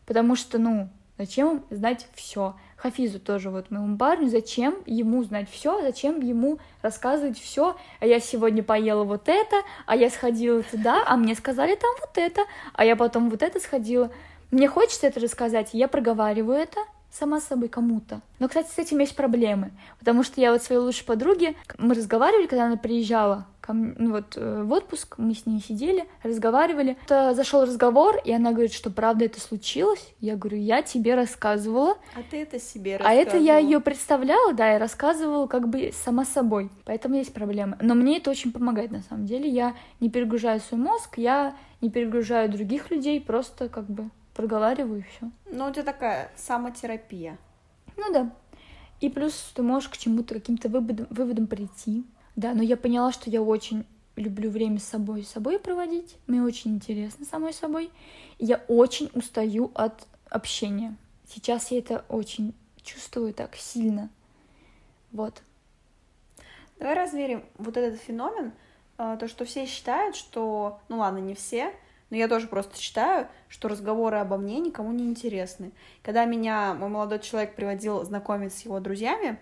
потому 0.08 0.36
что, 0.36 0.58
ну, 0.58 0.89
зачем 1.17 1.63
знать 1.69 2.08
все? 2.15 2.56
Хафизу 2.81 3.19
тоже, 3.19 3.49
вот 3.49 3.71
моему 3.71 3.97
парню, 3.97 4.29
зачем 4.29 4.77
ему 4.85 5.21
знать 5.23 5.49
все, 5.51 5.81
зачем 5.81 6.21
ему 6.21 6.59
рассказывать 6.81 7.37
все, 7.37 7.75
а 7.99 8.05
я 8.05 8.21
сегодня 8.21 8.63
поела 8.63 9.03
вот 9.03 9.27
это, 9.27 9.57
а 9.85 9.97
я 9.97 10.09
сходила 10.09 10.63
туда, 10.63 11.03
а 11.05 11.17
мне 11.17 11.35
сказали 11.35 11.75
там 11.75 11.89
вот 11.99 12.17
это, 12.17 12.45
а 12.73 12.85
я 12.85 12.95
потом 12.95 13.29
вот 13.29 13.43
это 13.43 13.59
сходила. 13.59 14.11
Мне 14.49 14.69
хочется 14.69 15.07
это 15.07 15.19
рассказать, 15.19 15.71
я 15.73 15.89
проговариваю 15.89 16.57
это 16.57 16.79
сама 17.11 17.41
собой 17.41 17.67
кому-то. 17.67 18.21
Но, 18.39 18.47
кстати, 18.47 18.71
с 18.71 18.77
этим 18.77 18.99
есть 18.99 19.15
проблемы, 19.15 19.71
потому 19.99 20.23
что 20.23 20.39
я 20.39 20.53
вот 20.53 20.63
своей 20.63 20.79
лучшей 20.79 21.05
подруге, 21.05 21.55
мы 21.77 21.95
разговаривали, 21.95 22.47
когда 22.47 22.67
она 22.67 22.77
приезжала 22.77 23.45
ко 23.69 23.73
мне, 23.73 23.93
ну 23.99 24.13
вот 24.13 24.36
э, 24.36 24.63
в 24.63 24.73
отпуск, 24.73 25.19
мы 25.19 25.36
с 25.36 25.45
ней 25.45 25.62
сидели, 25.62 26.08
разговаривали. 26.23 26.97
Это 27.05 27.36
зашел 27.36 27.62
разговор, 27.62 28.19
и 28.25 28.32
она 28.32 28.51
говорит, 28.51 28.73
что 28.73 28.89
правда 28.89 29.25
это 29.25 29.39
случилось. 29.39 30.12
Я 30.19 30.38
говорю, 30.38 30.58
я 30.58 30.82
тебе 30.82 31.13
рассказывала, 31.13 31.95
А 32.15 32.23
ты 32.27 32.41
это 32.41 32.60
себе 32.60 32.95
а 32.95 33.13
это 33.13 33.38
я 33.38 33.53
рассказывала. 33.53 33.58
ее 33.60 33.79
представляла, 33.79 34.53
да, 34.53 34.75
и 34.75 34.79
рассказывала 34.79 35.45
как 35.45 35.69
бы 35.69 35.91
сама 35.93 36.25
собой. 36.25 36.71
Поэтому 36.86 37.13
есть 37.13 37.32
проблемы. 37.32 37.77
Но 37.79 37.93
мне 37.93 38.17
это 38.17 38.32
очень 38.32 38.51
помогает 38.51 38.89
на 38.89 39.03
самом 39.03 39.27
деле. 39.27 39.47
Я 39.47 39.75
не 39.99 40.10
перегружаю 40.10 40.60
свой 40.62 40.82
мозг, 40.82 41.19
я 41.19 41.55
не 41.79 41.91
перегружаю 41.91 42.49
других 42.49 42.89
людей, 42.89 43.21
просто 43.21 43.69
как 43.69 43.86
бы 43.86 44.10
проговариваю 44.34 45.01
и 45.01 45.03
все. 45.03 45.29
Ну, 45.45 45.67
у 45.67 45.71
тебя 45.71 45.84
такая 45.84 46.32
самотерапия. 46.36 47.38
Ну 47.97 48.12
да. 48.12 48.32
И 48.99 49.10
плюс 49.10 49.51
ты 49.53 49.62
можешь 49.62 49.89
к 49.89 49.97
чему-то, 49.97 50.34
каким-то 50.34 50.69
выводам, 50.69 51.05
выводам 51.12 51.45
прийти. 51.45 52.03
Да, 52.39 52.54
но 52.54 52.63
я 52.63 52.78
поняла, 52.78 53.12
что 53.12 53.30
я 53.30 53.41
очень 53.41 53.86
люблю 54.15 54.49
время 54.49 54.80
с 54.80 54.86
собой 54.86 55.23
с 55.23 55.30
собой 55.30 55.60
проводить. 55.60 56.15
Мне 56.25 56.41
очень 56.41 56.75
интересно 56.75 57.25
самой 57.25 57.52
собой. 57.52 57.91
Я 58.38 58.63
очень 58.69 59.12
устаю 59.13 59.71
от 59.75 60.08
общения. 60.30 60.95
Сейчас 61.28 61.69
я 61.69 61.80
это 61.80 62.06
очень 62.08 62.56
чувствую 62.82 63.34
так 63.34 63.58
сильно. 63.58 64.10
Вот. 65.12 65.41
Давай 66.78 66.95
разверим 66.95 67.43
вот 67.58 67.75
этот 67.75 67.99
феномен, 67.99 68.54
а, 68.97 69.17
то, 69.17 69.28
что 69.28 69.43
все 69.43 69.65
считают, 69.65 70.15
что, 70.15 70.80
ну 70.88 70.99
ладно, 70.99 71.17
не 71.17 71.36
все, 71.36 71.73
но 72.10 72.15
я 72.15 72.30
тоже 72.30 72.47
просто 72.47 72.78
считаю, 72.78 73.28
что 73.49 73.67
разговоры 73.67 74.15
обо 74.15 74.38
мне 74.38 74.62
никому 74.62 74.93
не 74.93 75.04
интересны. 75.04 75.73
Когда 76.04 76.23
меня 76.23 76.73
мой 76.73 76.88
молодой 76.88 77.19
человек 77.19 77.54
приводил 77.56 78.02
знакомиться 78.06 78.60
с 78.60 78.62
его 78.63 78.80
друзьями, 78.80 79.38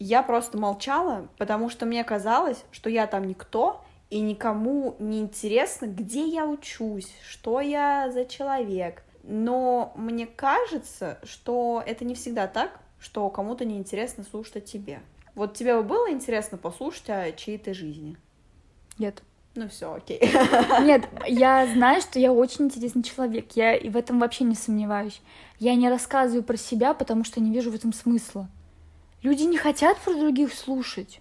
я 0.00 0.22
просто 0.22 0.58
молчала, 0.58 1.28
потому 1.38 1.68
что 1.68 1.86
мне 1.86 2.02
казалось, 2.02 2.64
что 2.72 2.90
я 2.90 3.06
там 3.06 3.28
никто, 3.28 3.84
и 4.08 4.18
никому 4.20 4.96
не 4.98 5.20
интересно, 5.20 5.86
где 5.86 6.26
я 6.26 6.46
учусь, 6.46 7.12
что 7.22 7.60
я 7.60 8.10
за 8.10 8.24
человек. 8.24 9.04
Но 9.22 9.92
мне 9.94 10.26
кажется, 10.26 11.18
что 11.22 11.82
это 11.86 12.04
не 12.04 12.14
всегда 12.14 12.48
так, 12.48 12.80
что 12.98 13.28
кому-то 13.28 13.64
не 13.64 13.76
интересно 13.76 14.24
слушать 14.24 14.56
о 14.56 14.60
тебе. 14.60 15.00
Вот 15.34 15.54
тебе 15.54 15.76
бы 15.76 15.82
было 15.82 16.10
интересно 16.10 16.58
послушать 16.58 17.10
о 17.10 17.30
чьей-то 17.32 17.74
жизни? 17.74 18.16
Нет. 18.98 19.22
Ну 19.54 19.68
все, 19.68 19.94
окей. 19.94 20.20
Нет, 20.82 21.08
я 21.26 21.66
знаю, 21.66 22.00
что 22.00 22.18
я 22.18 22.32
очень 22.32 22.66
интересный 22.66 23.02
человек. 23.02 23.52
Я 23.52 23.74
и 23.74 23.90
в 23.90 23.96
этом 23.96 24.18
вообще 24.18 24.44
не 24.44 24.54
сомневаюсь. 24.54 25.20
Я 25.58 25.74
не 25.74 25.88
рассказываю 25.88 26.42
про 26.42 26.56
себя, 26.56 26.94
потому 26.94 27.24
что 27.24 27.40
не 27.40 27.52
вижу 27.52 27.70
в 27.70 27.74
этом 27.74 27.92
смысла. 27.92 28.48
Люди 29.22 29.42
не 29.44 29.58
хотят 29.58 29.98
про 29.98 30.14
других 30.14 30.52
слушать. 30.54 31.20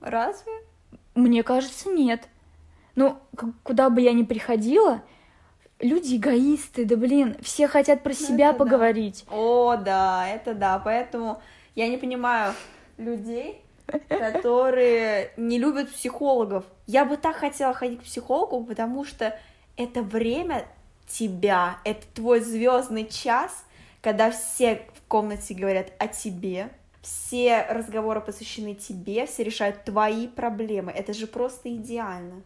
Разве? 0.00 0.52
Мне 1.14 1.42
кажется, 1.42 1.90
нет. 1.90 2.28
Ну, 2.94 3.18
куда 3.62 3.90
бы 3.90 4.00
я 4.00 4.12
ни 4.12 4.22
приходила, 4.22 5.02
люди 5.80 6.16
эгоисты, 6.16 6.84
да 6.84 6.96
блин, 6.96 7.36
все 7.42 7.68
хотят 7.68 8.02
про 8.02 8.12
себя 8.12 8.50
это 8.50 8.58
да. 8.58 8.64
поговорить. 8.64 9.24
О, 9.30 9.76
да, 9.76 10.28
это 10.28 10.54
да. 10.54 10.78
Поэтому 10.78 11.42
я 11.74 11.88
не 11.88 11.96
понимаю 11.96 12.54
людей, 12.96 13.60
которые 14.08 15.32
не 15.36 15.58
любят 15.58 15.90
психологов. 15.90 16.64
Я 16.86 17.04
бы 17.04 17.16
так 17.16 17.36
хотела 17.36 17.74
ходить 17.74 18.00
к 18.00 18.04
психологу, 18.04 18.64
потому 18.64 19.04
что 19.04 19.38
это 19.76 20.02
время 20.02 20.66
тебя, 21.06 21.78
это 21.84 22.06
твой 22.14 22.40
звездный 22.40 23.06
час, 23.06 23.64
когда 24.00 24.30
все 24.30 24.82
в 24.94 25.08
комнате 25.08 25.54
говорят 25.54 25.92
о 25.98 26.08
тебе, 26.08 26.70
все 27.04 27.66
разговоры 27.68 28.20
посвящены 28.20 28.74
тебе, 28.74 29.26
все 29.26 29.44
решают 29.44 29.84
твои 29.84 30.26
проблемы. 30.26 30.90
Это 30.90 31.12
же 31.12 31.26
просто 31.26 31.74
идеально. 31.74 32.42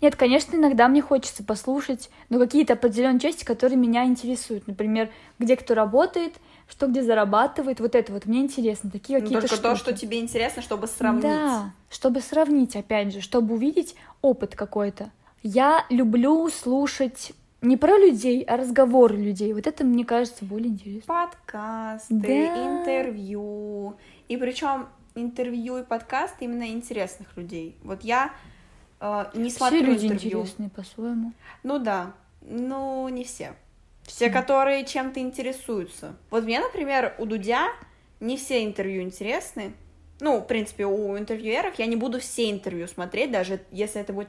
Нет, 0.00 0.16
конечно, 0.16 0.56
иногда 0.56 0.88
мне 0.88 1.02
хочется 1.02 1.44
послушать, 1.44 2.10
но 2.30 2.38
какие-то 2.38 2.72
определенные 2.74 3.20
части, 3.20 3.44
которые 3.44 3.78
меня 3.78 4.04
интересуют. 4.04 4.66
Например, 4.66 5.10
где 5.38 5.56
кто 5.56 5.74
работает, 5.74 6.34
что 6.68 6.86
где 6.86 7.02
зарабатывает, 7.02 7.80
вот 7.80 7.94
это 7.94 8.12
вот 8.12 8.26
мне 8.26 8.40
интересно. 8.40 8.90
Такие 8.90 9.18
Ну, 9.18 9.24
какие-то 9.24 9.48
только 9.48 9.62
то, 9.62 9.76
штуки. 9.76 9.90
что 9.90 10.00
тебе 10.00 10.20
интересно, 10.20 10.62
чтобы 10.62 10.86
сравнить. 10.86 11.22
Да, 11.24 11.72
чтобы 11.90 12.20
сравнить, 12.20 12.76
опять 12.76 13.12
же, 13.12 13.20
чтобы 13.20 13.54
увидеть 13.54 13.94
опыт 14.22 14.54
какой-то. 14.54 15.10
Я 15.42 15.84
люблю 15.90 16.48
слушать 16.48 17.32
не 17.64 17.76
про 17.76 17.96
людей, 17.98 18.42
а 18.42 18.56
разговоры 18.56 19.16
людей. 19.16 19.52
Вот 19.52 19.66
это, 19.66 19.84
мне 19.84 20.04
кажется, 20.04 20.44
более 20.44 20.68
интересно. 20.68 21.02
подкасты, 21.06 22.14
Да. 22.14 22.28
интервью. 22.28 23.96
И 24.28 24.36
причем 24.36 24.86
интервью 25.14 25.78
и 25.78 25.82
подкасты 25.84 26.44
именно 26.44 26.68
интересных 26.68 27.36
людей. 27.36 27.76
Вот 27.82 28.02
я 28.02 28.32
э, 29.00 29.24
не 29.34 29.48
Все 29.50 29.58
смотрю 29.58 29.82
люди 29.82 30.06
интервью. 30.06 30.40
интересные 30.42 30.70
по-своему. 30.70 31.32
Ну 31.62 31.78
да, 31.78 32.12
ну 32.42 33.08
не 33.08 33.24
все. 33.24 33.54
Все, 34.02 34.28
которые 34.30 34.84
чем-то 34.84 35.20
интересуются. 35.20 36.14
Вот 36.30 36.44
мне, 36.44 36.60
например, 36.60 37.14
у 37.18 37.24
Дудя 37.24 37.68
не 38.20 38.36
все 38.36 38.64
интервью 38.64 39.02
интересны. 39.02 39.72
Ну, 40.20 40.38
в 40.40 40.46
принципе, 40.46 40.86
у 40.86 41.16
интервьюеров 41.18 41.78
я 41.78 41.86
не 41.86 41.96
буду 41.96 42.20
все 42.20 42.50
интервью 42.50 42.86
смотреть, 42.86 43.30
даже 43.32 43.60
если 43.70 44.00
это 44.00 44.12
будет 44.12 44.28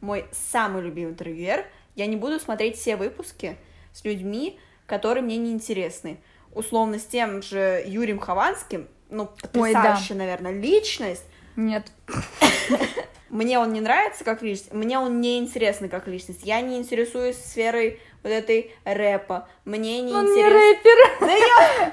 мой 0.00 0.26
самый 0.32 0.82
любимый 0.82 1.10
интервьюер, 1.10 1.66
я 1.96 2.06
не 2.06 2.16
буду 2.16 2.38
смотреть 2.38 2.76
все 2.76 2.96
выпуски 2.96 3.56
с 3.92 4.04
людьми, 4.04 4.58
которые 4.86 5.24
мне 5.24 5.36
не 5.36 5.50
интересны. 5.50 6.18
Условно, 6.54 6.98
с 6.98 7.04
тем 7.04 7.42
же 7.42 7.82
Юрием 7.86 8.18
Хованским, 8.18 8.88
ну, 9.10 9.26
потрясающая, 9.26 10.16
наверное, 10.16 10.52
личность. 10.52 11.24
Нет. 11.56 11.90
Мне 13.28 13.58
он 13.58 13.72
не 13.72 13.80
нравится 13.80 14.22
как 14.22 14.40
личность, 14.42 14.72
мне 14.72 15.00
он 15.00 15.20
не 15.20 15.38
интересный 15.38 15.88
как 15.88 16.06
личность. 16.06 16.40
Я 16.44 16.60
не 16.60 16.78
интересуюсь 16.78 17.36
сферой 17.36 18.00
вот 18.22 18.30
этой 18.30 18.72
рэпа. 18.84 19.48
Мне 19.64 20.00
не 20.00 20.12
Он 20.12 20.24
не 20.26 20.30
интересно. 20.30 20.58
рэпер. 20.58 21.20
Да 21.20 21.32
я... 21.32 21.92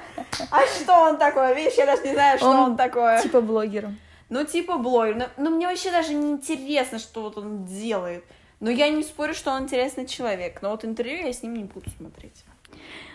А 0.52 0.66
что 0.68 0.94
он 0.94 1.18
такое? 1.18 1.56
Видишь, 1.56 1.74
я 1.74 1.88
даже 1.88 2.04
не 2.04 2.14
знаю, 2.14 2.38
что 2.38 2.50
он, 2.50 2.56
Он 2.58 2.78
такое. 2.78 3.20
Типа 3.22 3.42
блогера. 3.42 3.94
Ну, 4.30 4.46
типа 4.46 4.78
блогер. 4.78 5.16
Но, 5.16 5.26
но 5.38 5.50
мне 5.50 5.68
вообще 5.68 5.92
даже 5.92 6.14
не 6.14 6.32
интересно, 6.32 7.00
что 7.00 7.22
вот 7.22 7.38
он 7.38 7.66
делает. 7.66 8.24
Но 8.60 8.70
я 8.70 8.90
не 8.90 9.04
спорю, 9.04 9.34
что 9.34 9.52
он 9.52 9.64
интересный 9.64 10.06
человек. 10.06 10.62
Но 10.62 10.72
вот 10.72 10.86
интервью 10.86 11.26
я 11.26 11.34
с 11.34 11.44
ним 11.44 11.56
не 11.56 11.64
буду 11.64 11.90
смотреть. 11.98 12.44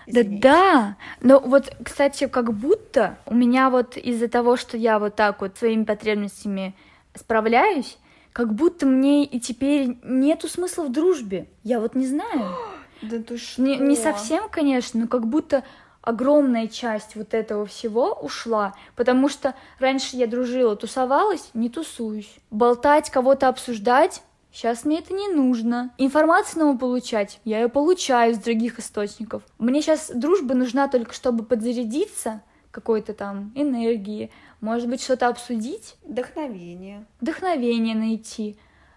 Да 0.07 0.23
да, 0.25 0.97
но 1.21 1.41
вот, 1.41 1.75
кстати, 1.85 2.27
как 2.27 2.55
будто 2.55 3.19
у 3.27 3.35
меня 3.35 3.69
вот 3.69 3.97
из-за 3.97 4.29
того, 4.29 4.57
что 4.57 4.77
я 4.77 4.99
вот 4.99 5.17
так 5.17 5.41
вот 5.41 5.59
своими 5.59 5.85
потребностями 5.85 6.75
справляюсь, 7.15 7.99
как 8.33 8.55
будто 8.55 8.87
мне 8.87 9.25
и 9.25 9.41
теперь 9.41 9.97
нету 10.03 10.49
смысла 10.49 10.85
в 10.85 10.93
дружбе. 10.93 11.49
Я 11.63 11.81
вот 11.81 11.95
не 11.95 12.07
знаю. 12.07 12.55
Да 13.01 13.21
ты 13.21 13.39
что? 13.39 13.63
Не, 13.63 13.77
не 13.77 13.95
совсем, 13.95 14.49
конечно, 14.49 14.99
но 14.99 15.07
как 15.07 15.29
будто 15.29 15.63
огромная 16.01 16.67
часть 16.67 17.15
вот 17.15 17.33
этого 17.33 17.65
всего 17.65 18.13
ушла, 18.13 18.75
потому 18.97 19.29
что 19.29 19.55
раньше 19.79 20.17
я 20.17 20.27
дружила, 20.27 20.75
тусовалась, 20.75 21.51
не 21.55 21.69
тусуюсь. 21.69 22.35
Болтать, 22.51 23.11
кого-то 23.11 23.47
обсуждать, 23.47 24.23
сейчас 24.53 24.85
мне 24.85 24.99
это 24.99 25.15
не 25.15 25.29
нужно. 25.29 25.93
Информацию 25.99 26.61
новую 26.61 26.79
получать, 26.79 27.41
я 27.45 27.61
ее 27.61 27.69
получаю 27.69 28.33
из 28.33 28.39
других 28.39 28.79
источников. 28.79 29.43
Мне 29.59 29.83
сейчас 29.83 30.11
дружба 30.15 30.55
нужна 30.55 30.89
только, 30.89 31.13
чтобы 31.15 31.45
подзарядиться 31.45 32.43
какой-то 32.71 33.15
там 33.15 33.53
энергии, 33.55 34.31
может 34.61 34.89
быть, 34.89 35.03
что-то 35.03 35.29
обсудить, 35.29 35.97
Вдохновение. 36.05 37.07
вдохновение 37.21 37.95
найти. 37.95 38.57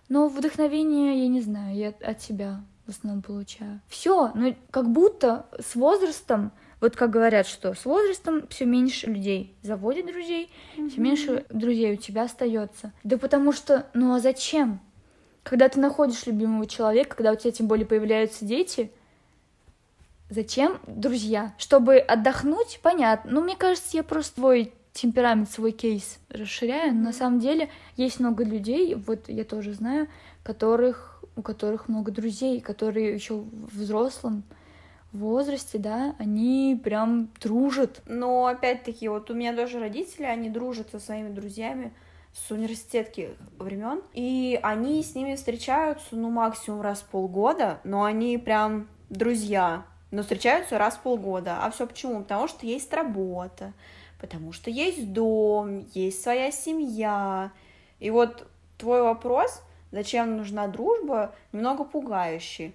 Но 0.10 0.28
вдохновение, 0.28 1.22
я 1.22 1.28
не 1.30 1.40
знаю, 1.42 1.76
я 1.76 1.94
от 2.02 2.18
тебя 2.20 2.64
в 2.86 2.90
основном 2.90 3.22
получаю. 3.22 3.80
Все, 3.88 4.32
ну 4.36 4.56
как 4.72 4.92
будто 4.92 5.46
с 5.60 5.76
возрастом, 5.76 6.52
вот 6.82 6.96
как 6.96 7.12
говорят, 7.12 7.48
что 7.48 7.74
с 7.74 7.86
возрастом 7.86 8.46
все 8.50 8.66
меньше 8.66 9.08
людей 9.08 9.56
заводит 9.62 10.08
друзей, 10.08 10.52
все 10.90 11.00
меньше 11.00 11.46
друзей 11.50 11.94
у 11.94 11.98
тебя 11.98 12.24
остается. 12.24 12.92
Да 13.04 13.18
потому 13.18 13.54
что, 13.54 13.88
ну 13.94 14.14
а 14.14 14.20
зачем? 14.20 14.82
Когда 15.44 15.70
ты 15.70 15.80
находишь 15.80 16.26
любимого 16.26 16.68
человека, 16.68 17.16
когда 17.16 17.32
у 17.32 17.36
тебя 17.36 17.52
тем 17.52 17.68
более 17.68 17.86
появляются 17.86 18.46
дети, 18.46 18.92
зачем 20.30 20.80
друзья? 20.88 21.54
Чтобы 21.58 21.98
отдохнуть, 21.98 22.80
понятно. 22.82 23.32
Ну, 23.32 23.42
мне 23.42 23.56
кажется, 23.56 23.98
я 23.98 24.04
просто 24.04 24.36
твой 24.36 24.74
темперамент, 24.94 25.50
свой 25.50 25.72
кейс 25.72 26.20
расширяю. 26.30 26.94
Но 26.94 27.02
на 27.02 27.14
самом 27.14 27.40
деле 27.40 27.70
есть 27.98 28.20
много 28.20 28.44
людей, 28.44 28.96
вот 28.96 29.30
я 29.30 29.44
тоже 29.44 29.74
знаю, 29.74 30.08
которых, 30.44 31.24
у 31.36 31.42
которых 31.42 31.88
много 31.88 32.12
друзей, 32.12 32.62
которые 32.62 33.14
еще 33.14 33.36
в 33.36 33.78
взрослом 33.78 34.44
возрасте, 35.12 35.78
да, 35.78 36.16
они 36.20 36.80
прям 36.82 37.30
дружат. 37.42 38.02
Но 38.06 38.46
опять-таки, 38.46 39.08
вот 39.08 39.30
у 39.30 39.34
меня 39.34 39.56
тоже 39.56 39.80
родители, 39.80 40.24
они 40.24 40.50
дружат 40.50 40.90
со 40.92 41.00
своими 41.00 41.30
друзьями 41.30 41.92
с 42.34 42.52
университетских 42.52 43.30
времен, 43.58 44.02
и 44.14 44.60
они 44.64 45.04
с 45.04 45.16
ними 45.16 45.36
встречаются, 45.36 46.16
ну, 46.16 46.30
максимум 46.30 46.82
раз 46.82 47.00
в 47.00 47.06
полгода, 47.06 47.80
но 47.84 48.04
они 48.04 48.38
прям 48.38 48.88
друзья, 49.10 49.86
но 50.12 50.22
встречаются 50.22 50.78
раз 50.78 50.96
в 50.96 51.02
полгода. 51.02 51.64
А 51.64 51.72
все 51.72 51.86
почему? 51.88 52.22
Потому 52.22 52.48
что 52.48 52.66
есть 52.66 52.94
работа, 52.94 53.74
потому 54.20 54.54
что 54.54 54.70
есть 54.70 55.12
дом, 55.12 55.86
есть 55.94 56.22
своя 56.22 56.52
семья. 56.52 57.52
И 58.00 58.10
вот 58.10 58.48
твой 58.78 59.02
вопрос, 59.02 59.62
зачем 59.92 60.38
нужна 60.38 60.68
дружба, 60.68 61.36
немного 61.52 61.84
пугающий, 61.84 62.74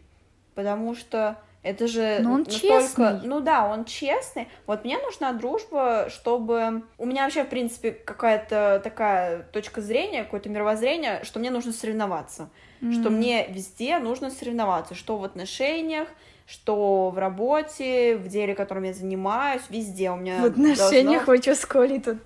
потому 0.54 0.94
что 0.94 1.38
это 1.66 1.87
же 1.88 2.18
Но 2.22 2.33
он 2.33 2.38
настолько... 2.44 2.66
честный. 2.68 3.20
Ну 3.24 3.40
да, 3.40 3.66
он 3.66 3.85
честный. 3.85 4.48
Вот 4.66 4.85
мне 4.85 4.98
нужна 4.98 5.33
дружба, 5.33 6.07
чтобы... 6.09 6.83
У 6.98 7.07
меня 7.07 7.24
вообще, 7.24 7.44
в 7.44 7.48
принципе, 7.48 7.92
какая-то 7.92 8.81
такая 8.83 9.42
точка 9.52 9.81
зрения, 9.81 10.24
какое-то 10.24 10.48
мировоззрение, 10.48 11.20
что 11.24 11.38
мне 11.40 11.50
нужно 11.50 11.72
соревноваться. 11.72 12.48
Что 12.79 13.09
М. 13.09 13.14
мне 13.14 13.46
везде 13.48 13.98
нужно 13.98 14.31
соревноваться. 14.31 14.94
Что 14.94 15.16
в 15.16 15.24
отношениях, 15.24 16.09
что 16.46 17.11
в 17.11 17.18
работе, 17.18 18.16
в 18.16 18.29
деле, 18.29 18.55
которым 18.55 18.85
я 18.85 18.92
занимаюсь, 18.92 19.62
везде 19.68 20.11
у 20.11 20.16
меня 20.16 20.38
В 20.42 20.44
отношениях 20.44 21.26
должно- 21.26 21.33
вы 21.33 21.42
что, 21.42 21.55
с 21.55 21.66
Колей 21.66 22.00
тут 22.00 22.18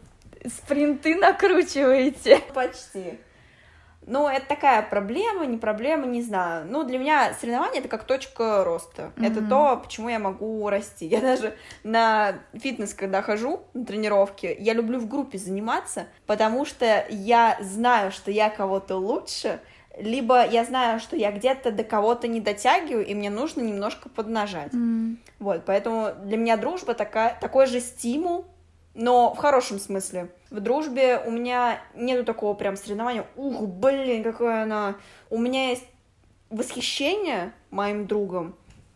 спринты 0.46 1.14
накручиваете? 1.16 2.40
Почти. 2.54 3.18
Ну, 4.10 4.26
это 4.26 4.44
такая 4.44 4.82
проблема, 4.82 5.46
не 5.46 5.56
проблема, 5.56 6.04
не 6.04 6.20
знаю. 6.20 6.66
Ну, 6.68 6.82
для 6.82 6.98
меня 6.98 7.32
соревнование 7.40 7.78
это 7.78 7.88
как 7.88 8.02
точка 8.02 8.64
роста. 8.64 9.12
Это 9.16 9.40
Мгм. 9.40 9.48
то, 9.48 9.80
почему 9.84 10.08
я 10.08 10.18
могу 10.18 10.68
расти. 10.68 11.06
Я 11.06 11.20
даже 11.20 11.56
на 11.84 12.40
фитнес, 12.52 12.92
когда 12.92 13.22
хожу, 13.22 13.60
на 13.72 13.86
тренировки, 13.86 14.56
я 14.58 14.74
люблю 14.74 14.98
в 14.98 15.06
группе 15.06 15.38
заниматься, 15.38 16.06
потому 16.26 16.64
что 16.64 17.06
я 17.08 17.56
знаю, 17.60 18.10
что 18.10 18.32
я 18.32 18.50
кого-то 18.50 18.96
лучше, 18.96 19.60
либо 19.96 20.44
я 20.44 20.64
знаю, 20.64 20.98
что 20.98 21.14
я 21.14 21.30
где-то 21.30 21.70
до 21.70 21.84
кого-то 21.84 22.26
не 22.26 22.40
дотягиваю, 22.40 23.06
и 23.06 23.14
мне 23.14 23.30
нужно 23.30 23.60
немножко 23.60 24.08
поднажать. 24.08 24.74
М. 24.74 25.18
Вот, 25.38 25.62
поэтому 25.64 26.08
для 26.24 26.36
меня 26.36 26.56
дружба 26.56 26.94
такая, 26.94 27.38
такой 27.40 27.66
же 27.66 27.78
стимул, 27.78 28.46
но 29.00 29.32
в 29.32 29.38
хорошем 29.38 29.78
смысле. 29.78 30.28
В 30.50 30.60
дружбе 30.60 31.22
у 31.26 31.30
меня 31.30 31.80
нету 31.94 32.22
такого 32.22 32.52
прям 32.52 32.76
соревнования. 32.76 33.24
Ух, 33.34 33.62
блин, 33.62 34.22
какая 34.22 34.64
она. 34.64 34.96
У 35.30 35.38
меня 35.38 35.70
есть 35.70 35.86
восхищение 36.50 37.52
моим 37.70 38.06
другом, 38.06 38.54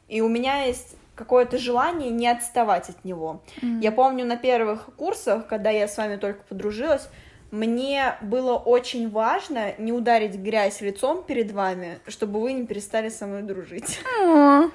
и 0.08 0.20
у 0.20 0.28
меня 0.28 0.64
есть 0.64 0.96
какое-то 1.14 1.56
желание 1.56 2.10
не 2.10 2.28
отставать 2.28 2.90
от 2.90 3.02
него. 3.04 3.40
М. 3.62 3.80
Я 3.80 3.92
помню 3.92 4.26
на 4.26 4.36
первых 4.36 4.90
курсах, 4.96 5.46
когда 5.46 5.70
я 5.70 5.88
с 5.88 5.96
вами 5.96 6.16
только 6.16 6.42
подружилась, 6.42 7.08
мне 7.50 8.16
было 8.20 8.56
очень 8.56 9.08
важно 9.08 9.74
не 9.78 9.92
ударить 9.92 10.34
грязь 10.34 10.82
лицом 10.82 11.22
перед 11.22 11.52
вами, 11.52 12.00
чтобы 12.08 12.42
вы 12.42 12.52
не 12.52 12.66
перестали 12.66 13.08
со 13.08 13.26
мной 13.26 13.42
дружить. 13.42 14.00
О. 14.20 14.68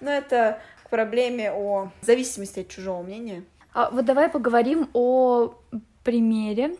Но 0.00 0.10
это 0.10 0.60
к 0.84 0.88
проблеме 0.88 1.52
о 1.52 1.90
зависимости 2.00 2.60
от 2.60 2.68
чужого 2.68 3.02
мнения. 3.02 3.42
А 3.76 3.90
вот 3.90 4.06
давай 4.06 4.30
поговорим 4.30 4.88
о 4.94 5.52
примере 6.02 6.76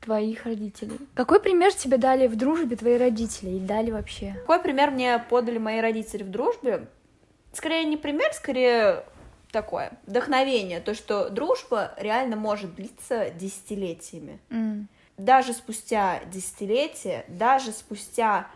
твоих 0.00 0.44
родителей. 0.44 1.00
Какой 1.14 1.40
пример 1.40 1.74
тебе 1.74 1.96
дали 1.96 2.28
в 2.28 2.36
дружбе 2.36 2.76
твои 2.76 2.96
родители 2.96 3.56
и 3.56 3.58
дали 3.58 3.90
вообще? 3.90 4.36
Какой 4.42 4.60
пример 4.60 4.92
мне 4.92 5.18
подали 5.18 5.58
мои 5.58 5.80
родители 5.80 6.22
в 6.22 6.30
дружбе? 6.30 6.86
Скорее 7.52 7.82
не 7.82 7.96
пример, 7.96 8.32
скорее 8.34 9.02
такое 9.50 9.98
вдохновение, 10.06 10.78
то, 10.78 10.94
что 10.94 11.28
дружба 11.28 11.92
реально 11.98 12.36
может 12.36 12.76
длиться 12.76 13.30
десятилетиями. 13.30 14.38
М. 14.50 14.86
Даже 15.16 15.52
спустя 15.52 16.20
десятилетия, 16.32 17.24
даже 17.26 17.72
спустя 17.72 18.46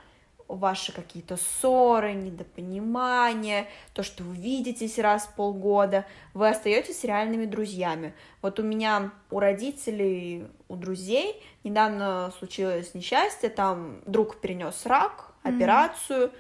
ваши 0.49 0.93
какие-то 0.93 1.37
ссоры, 1.37 2.13
недопонимания, 2.13 3.67
то, 3.93 4.03
что 4.03 4.23
вы 4.23 4.37
видитесь 4.37 4.99
раз 4.99 5.25
в 5.25 5.35
полгода, 5.35 6.07
вы 6.35 6.49
остаетесь 6.49 7.05
реальными 7.05 7.47
друзьями. 7.47 8.15
Вот 8.43 8.61
у 8.61 8.63
меня, 8.63 9.11
у 9.31 9.41
родителей, 9.41 10.47
у 10.69 10.77
друзей 10.77 11.43
недавно 11.65 12.33
случилось 12.39 12.95
несчастье, 12.95 13.49
там 13.49 14.01
друг 14.07 14.37
перенес 14.41 14.87
рак, 14.87 15.33
операцию, 15.43 16.31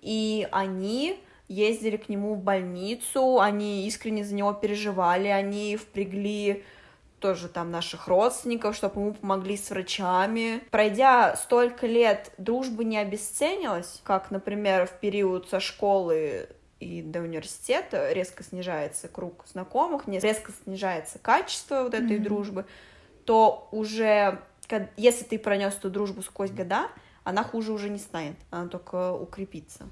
и 0.00 0.46
они 0.52 1.18
ездили 1.48 1.96
к 1.96 2.08
нему 2.08 2.34
в 2.34 2.42
больницу, 2.42 3.40
они 3.40 3.86
искренне 3.86 4.24
за 4.24 4.34
него 4.34 4.52
переживали, 4.52 5.28
они 5.28 5.76
впрягли 5.76 6.64
тоже 7.20 7.48
там 7.48 7.70
наших 7.70 8.08
родственников, 8.08 8.76
чтобы 8.76 9.00
ему 9.00 9.14
помогли 9.14 9.56
с 9.56 9.70
врачами. 9.70 10.62
Пройдя 10.70 11.36
столько 11.36 11.86
лет, 11.86 12.32
дружба 12.38 12.84
не 12.84 12.98
обесценилась, 12.98 14.00
как, 14.04 14.30
например, 14.30 14.86
в 14.86 14.92
период 15.00 15.48
со 15.48 15.60
школы 15.60 16.48
и 16.80 17.02
до 17.02 17.20
университета 17.20 18.12
резко 18.12 18.44
снижается 18.44 19.08
круг 19.08 19.44
знакомых, 19.50 20.06
резко 20.06 20.52
снижается 20.64 21.18
качество 21.18 21.82
вот 21.82 21.94
этой 21.94 22.16
Мгм. 22.16 22.24
дружбы, 22.24 22.66
то 23.24 23.68
уже, 23.72 24.40
если 24.96 25.24
ты 25.24 25.38
пронес 25.38 25.74
эту 25.74 25.90
дружбу 25.90 26.22
сквозь 26.22 26.50
года, 26.50 26.88
она 27.24 27.42
хуже 27.42 27.72
уже 27.72 27.90
не 27.90 27.98
станет, 27.98 28.36
она 28.50 28.68
только 28.68 29.12
укрепится. 29.12 29.86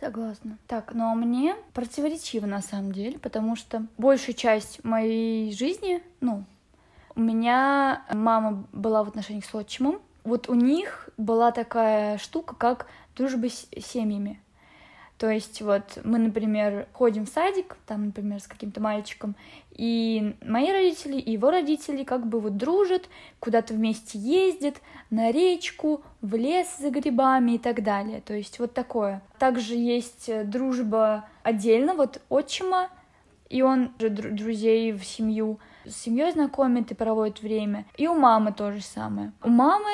Согласна. 0.00 0.56
Так, 0.66 0.94
ну 0.94 1.04
а 1.04 1.14
мне 1.14 1.54
противоречиво 1.74 2.46
на 2.46 2.62
самом 2.62 2.92
деле, 2.92 3.18
потому 3.18 3.54
что 3.54 3.84
большую 3.98 4.34
часть 4.34 4.82
моей 4.82 5.52
жизни, 5.52 6.02
ну, 6.20 6.44
у 7.14 7.20
меня 7.20 8.04
мама 8.12 8.64
была 8.72 9.02
в 9.04 9.08
отношениях 9.08 9.44
с 9.44 9.54
отчимом. 9.54 10.00
Вот 10.24 10.48
у 10.48 10.54
них 10.54 11.08
была 11.16 11.50
такая 11.50 12.18
штука, 12.18 12.54
как 12.54 12.86
дружба 13.16 13.48
с 13.48 13.66
семьями. 13.84 14.40
То 15.20 15.28
есть 15.28 15.60
вот 15.60 15.98
мы, 16.02 16.18
например, 16.18 16.88
ходим 16.94 17.26
в 17.26 17.28
садик, 17.28 17.76
там, 17.86 18.06
например, 18.06 18.40
с 18.40 18.46
каким-то 18.46 18.80
мальчиком, 18.80 19.36
и 19.72 20.34
мои 20.42 20.72
родители, 20.72 21.18
и 21.18 21.32
его 21.32 21.50
родители 21.50 22.04
как 22.04 22.26
бы 22.26 22.40
вот 22.40 22.56
дружат, 22.56 23.06
куда-то 23.38 23.74
вместе 23.74 24.18
ездят, 24.18 24.76
на 25.10 25.30
речку, 25.30 26.02
в 26.22 26.36
лес 26.36 26.78
за 26.78 26.88
грибами 26.88 27.52
и 27.52 27.58
так 27.58 27.82
далее. 27.82 28.22
То 28.22 28.32
есть 28.32 28.58
вот 28.58 28.72
такое. 28.72 29.20
Также 29.38 29.74
есть 29.74 30.30
э, 30.30 30.44
дружба 30.44 31.26
отдельно, 31.42 31.94
вот 31.94 32.22
отчима, 32.30 32.88
и 33.50 33.60
он 33.60 33.92
же 33.98 34.08
дру- 34.08 34.30
друзей 34.30 34.92
в 34.92 35.04
семью 35.04 35.58
с 35.86 35.94
семьей 35.94 36.32
знакомит 36.32 36.90
и 36.90 36.94
проводит 36.94 37.42
время. 37.42 37.86
И 37.96 38.06
у 38.06 38.14
мамы 38.14 38.52
то 38.52 38.72
же 38.72 38.80
самое. 38.80 39.32
У 39.42 39.48
мамы 39.48 39.90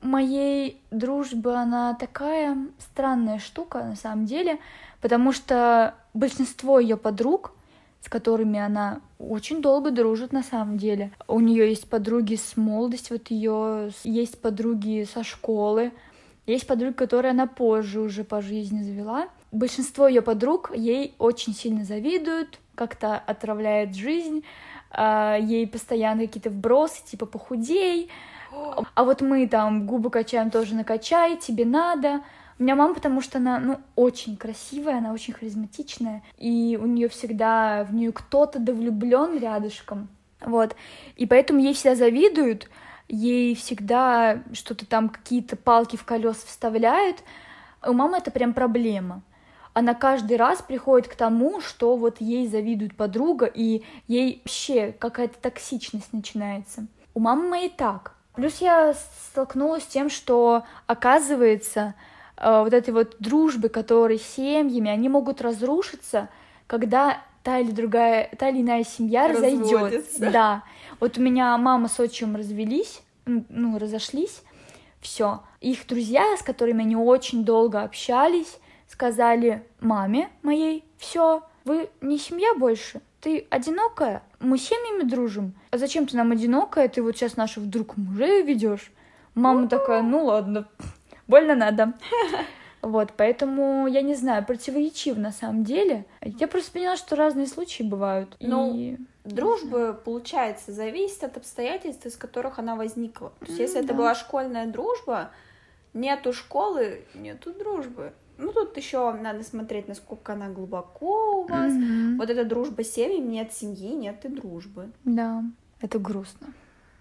моей 0.00 0.80
дружбы, 0.90 1.54
она 1.54 1.94
такая 1.94 2.56
странная 2.78 3.38
штука 3.38 3.84
на 3.84 3.96
самом 3.96 4.26
деле, 4.26 4.58
потому 5.00 5.32
что 5.32 5.94
большинство 6.14 6.78
ее 6.78 6.96
подруг, 6.96 7.52
с 8.00 8.08
которыми 8.08 8.58
она 8.58 9.00
очень 9.18 9.60
долго 9.60 9.90
дружит 9.90 10.32
на 10.32 10.42
самом 10.42 10.78
деле. 10.78 11.12
У 11.28 11.40
нее 11.40 11.68
есть 11.68 11.88
подруги 11.88 12.36
с 12.36 12.56
молодости, 12.56 13.12
вот 13.12 13.30
ее 13.30 13.90
есть 14.04 14.40
подруги 14.40 15.06
со 15.12 15.22
школы, 15.22 15.92
есть 16.46 16.66
подруги, 16.66 16.94
которые 16.94 17.30
она 17.32 17.46
позже 17.46 18.00
уже 18.00 18.24
по 18.24 18.40
жизни 18.40 18.82
завела. 18.82 19.28
Большинство 19.52 20.08
ее 20.08 20.22
подруг 20.22 20.72
ей 20.74 21.14
очень 21.18 21.54
сильно 21.54 21.84
завидуют, 21.84 22.58
как-то 22.74 23.16
отравляет 23.16 23.94
жизнь, 23.94 24.44
ей 24.96 25.66
постоянно 25.66 26.26
какие-то 26.26 26.50
вбросы, 26.50 27.04
типа 27.04 27.26
похудей, 27.26 28.10
а 28.94 29.04
вот 29.04 29.20
мы 29.20 29.46
там 29.48 29.86
губы 29.86 30.10
качаем 30.10 30.50
тоже 30.50 30.74
накачай, 30.74 31.36
тебе 31.36 31.64
надо. 31.64 32.22
У 32.58 32.62
меня 32.62 32.76
мама, 32.76 32.94
потому 32.94 33.22
что 33.22 33.38
она, 33.38 33.58
ну, 33.58 33.80
очень 33.96 34.36
красивая, 34.36 34.98
она 34.98 35.14
очень 35.14 35.32
харизматичная, 35.32 36.22
и 36.36 36.78
у 36.80 36.84
нее 36.84 37.08
всегда 37.08 37.84
в 37.84 37.94
нее 37.94 38.12
кто-то 38.12 38.58
да 38.58 38.74
влюблен 38.74 39.38
рядышком. 39.38 40.08
Вот. 40.42 40.76
И 41.16 41.26
поэтому 41.26 41.60
ей 41.60 41.72
всегда 41.72 41.94
завидуют, 41.94 42.68
ей 43.08 43.54
всегда 43.54 44.42
что-то 44.52 44.86
там, 44.86 45.08
какие-то 45.08 45.56
палки 45.56 45.96
в 45.96 46.04
колеса 46.04 46.46
вставляют. 46.46 47.22
У 47.82 47.94
мамы 47.94 48.18
это 48.18 48.30
прям 48.30 48.52
проблема. 48.52 49.22
Она 49.72 49.94
каждый 49.94 50.36
раз 50.36 50.62
приходит 50.62 51.08
к 51.08 51.14
тому, 51.14 51.60
что 51.60 51.96
вот 51.96 52.20
ей 52.20 52.48
завидует 52.48 52.96
подруга, 52.96 53.46
и 53.46 53.82
ей 54.08 54.40
вообще 54.44 54.92
какая-то 54.98 55.38
токсичность 55.40 56.12
начинается. 56.12 56.86
У 57.14 57.20
мамы 57.20 57.48
моей 57.48 57.68
так. 57.68 58.14
Плюс 58.34 58.60
я 58.60 58.94
столкнулась 59.30 59.84
с 59.84 59.86
тем, 59.86 60.08
что, 60.08 60.64
оказывается, 60.86 61.94
э, 62.36 62.62
вот 62.62 62.72
этой 62.72 62.94
вот 62.94 63.16
дружбы, 63.18 63.68
которые 63.68 64.18
семьями, 64.18 64.90
они 64.90 65.08
могут 65.08 65.40
разрушиться, 65.40 66.28
когда 66.66 67.18
та 67.42 67.58
или 67.58 67.70
другая, 67.70 68.30
та 68.38 68.48
или 68.48 68.60
иная 68.60 68.84
семья 68.84 69.28
разойдется. 69.28 70.30
Да. 70.30 70.62
Вот 70.98 71.18
у 71.18 71.20
меня 71.20 71.56
мама 71.58 71.88
с 71.88 71.98
отчимом 71.98 72.36
развелись, 72.36 73.02
ну, 73.26 73.78
разошлись, 73.78 74.42
все. 75.00 75.40
Их 75.60 75.86
друзья, 75.86 76.36
с 76.36 76.42
которыми 76.42 76.82
они 76.82 76.96
очень 76.96 77.44
долго 77.44 77.82
общались, 77.82 78.58
сказали 78.90 79.62
маме 79.80 80.28
моей, 80.42 80.84
все, 80.98 81.42
вы 81.64 81.90
не 82.00 82.18
семья 82.18 82.54
больше, 82.54 83.00
ты 83.20 83.46
одинокая, 83.50 84.22
мы 84.40 84.58
семьями 84.58 85.08
дружим. 85.08 85.54
А 85.70 85.78
зачем 85.78 86.06
ты 86.06 86.16
нам 86.16 86.32
одинокая, 86.32 86.88
ты 86.88 87.02
вот 87.02 87.16
сейчас 87.16 87.36
наших 87.36 87.64
вдруг 87.64 87.96
мужей 87.96 88.42
ведешь? 88.42 88.90
Мама 89.34 89.68
такая, 89.68 90.02
ну 90.02 90.24
ладно, 90.24 90.68
больно 91.26 91.54
надо. 91.54 91.94
Вот, 92.82 93.12
поэтому 93.14 93.86
я 93.88 94.00
не 94.00 94.14
знаю, 94.14 94.42
противоречив 94.42 95.18
на 95.18 95.32
самом 95.32 95.64
деле. 95.64 96.06
Я 96.22 96.48
просто 96.48 96.72
поняла, 96.72 96.96
что 96.96 97.14
разные 97.14 97.46
случаи 97.46 97.82
бывают. 97.82 98.34
Ну, 98.40 98.74
и... 98.74 98.96
дружба, 99.26 99.92
получается, 99.92 100.72
зависит 100.72 101.22
от 101.22 101.36
обстоятельств, 101.36 102.06
из 102.06 102.16
которых 102.16 102.58
она 102.58 102.76
возникла. 102.76 103.34
То 103.40 103.46
есть, 103.48 103.58
если 103.58 103.80
да. 103.80 103.84
это 103.84 103.92
была 103.92 104.14
школьная 104.14 104.66
дружба, 104.66 105.30
нету 105.92 106.32
школы, 106.32 107.04
нету 107.12 107.52
дружбы. 107.52 108.14
Ну, 108.40 108.52
тут 108.52 108.76
еще 108.76 109.12
надо 109.12 109.42
смотреть, 109.44 109.88
насколько 109.88 110.32
она 110.32 110.48
глубоко 110.48 111.42
у 111.42 111.46
вас. 111.46 111.72
Mm-hmm. 111.72 112.16
Вот 112.16 112.30
эта 112.30 112.44
дружба 112.44 112.82
с 112.82 112.92
семьей, 112.92 113.20
нет 113.20 113.52
семьи, 113.52 113.94
нет 113.94 114.24
и 114.24 114.28
дружбы. 114.28 114.90
Да, 115.04 115.44
это 115.80 115.98
грустно. 115.98 116.48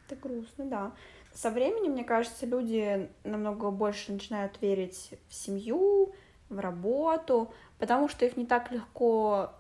Это 0.08 0.16
грустно, 0.16 0.66
да. 0.66 0.92
Со 1.34 1.52
временем, 1.52 1.92
мне 1.94 2.04
кажется, 2.04 2.46
люди 2.46 3.10
намного 3.24 3.72
больше 3.72 4.12
начинают 4.12 4.62
верить 4.62 5.12
в 5.30 5.34
семью, 5.34 6.14
в 6.50 6.60
работу, 6.60 7.54
потому 7.78 8.10
что 8.10 8.26
их 8.26 8.36
не 8.36 8.46
так 8.46 8.72
легко 8.72 9.52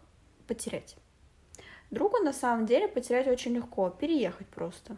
потерять. 0.48 0.98
Друга 1.92 2.20
на 2.20 2.34
самом 2.34 2.65
деле 2.65 2.88
потерять 2.88 3.28
очень 3.28 3.56
легко, 3.56 3.89
переехать 3.89 4.48
просто. 4.48 4.98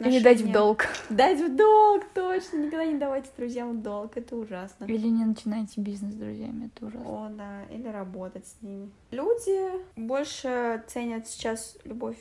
Или 0.00 0.20
дать 0.20 0.40
в 0.40 0.50
долг. 0.50 0.86
Дать 1.10 1.40
в 1.40 1.56
долг, 1.56 2.04
точно. 2.14 2.58
Никогда 2.58 2.84
не 2.84 2.98
давайте 2.98 3.30
друзьям 3.36 3.78
в 3.78 3.82
долг, 3.82 4.16
это 4.16 4.36
ужасно. 4.36 4.84
Или 4.84 5.08
не 5.08 5.24
начинайте 5.24 5.80
бизнес 5.80 6.14
с 6.14 6.16
друзьями, 6.16 6.70
это 6.74 6.86
ужасно. 6.86 7.26
О, 7.26 7.28
да, 7.30 7.64
или 7.70 7.88
работать 7.88 8.46
с 8.46 8.62
ними. 8.62 8.90
Люди 9.10 9.70
больше 9.96 10.82
ценят 10.86 11.26
сейчас 11.26 11.76
любовь 11.84 12.18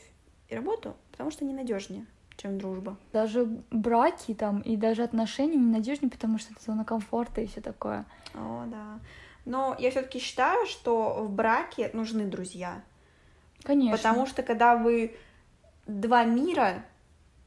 и 0.49 0.55
работу, 0.55 0.95
потому 1.11 1.31
что 1.31 1.45
они 1.45 1.53
надежнее 1.53 2.05
чем 2.37 2.59
дружба. 2.59 2.97
Даже 3.13 3.45
браки 3.71 4.33
там 4.33 4.61
и 4.61 4.77
даже 4.77 5.03
отношения 5.03 5.57
ненадежнее, 5.57 6.09
потому 6.09 6.37
что 6.37 6.53
это 6.53 6.63
зона 6.63 6.85
комфорта 6.85 7.41
и 7.41 7.47
все 7.47 7.61
такое. 7.61 8.05
О, 8.33 8.65
да. 8.67 8.99
Но 9.45 9.75
я 9.79 9.91
все-таки 9.91 10.19
считаю, 10.19 10.65
что 10.67 11.23
в 11.23 11.31
браке 11.31 11.89
нужны 11.93 12.25
друзья. 12.25 12.81
Конечно. 13.63 13.97
Потому 13.97 14.25
что 14.27 14.43
когда 14.43 14.75
вы 14.75 15.15
два 15.87 16.23
мира, 16.25 16.85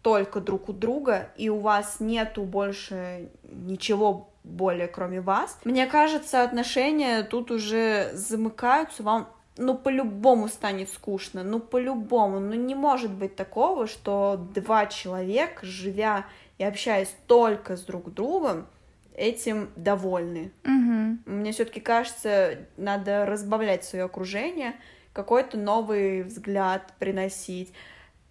только 0.02 0.40
друг 0.40 0.68
у 0.68 0.72
друга, 0.72 1.30
и 1.36 1.48
у 1.48 1.58
вас 1.58 1.96
нету 2.00 2.42
больше 2.42 3.28
ничего 3.42 4.30
более, 4.44 4.88
кроме 4.88 5.20
вас. 5.20 5.58
Мне 5.64 5.86
кажется, 5.86 6.42
отношения 6.42 7.22
тут 7.22 7.50
уже 7.50 8.10
замыкаются, 8.14 9.02
вам 9.02 9.28
ну 9.56 9.76
по-любому 9.76 10.48
станет 10.48 10.90
скучно, 10.90 11.42
ну 11.42 11.60
по-любому, 11.60 12.40
ну 12.40 12.54
не 12.54 12.74
может 12.74 13.12
быть 13.12 13.36
такого, 13.36 13.86
что 13.86 14.46
два 14.54 14.86
человека, 14.86 15.66
живя 15.66 16.24
и 16.56 16.64
общаясь 16.64 17.14
только 17.26 17.76
с 17.76 17.82
друг 17.82 18.12
другом, 18.14 18.66
этим 19.14 19.68
довольны. 19.76 20.50
Угу. 20.64 21.18
Мне 21.26 21.52
все-таки 21.52 21.80
кажется, 21.80 22.58
надо 22.78 23.26
разбавлять 23.26 23.84
свое 23.84 24.04
окружение, 24.04 24.74
какой-то 25.12 25.58
новый 25.58 26.22
взгляд 26.22 26.94
приносить 26.98 27.72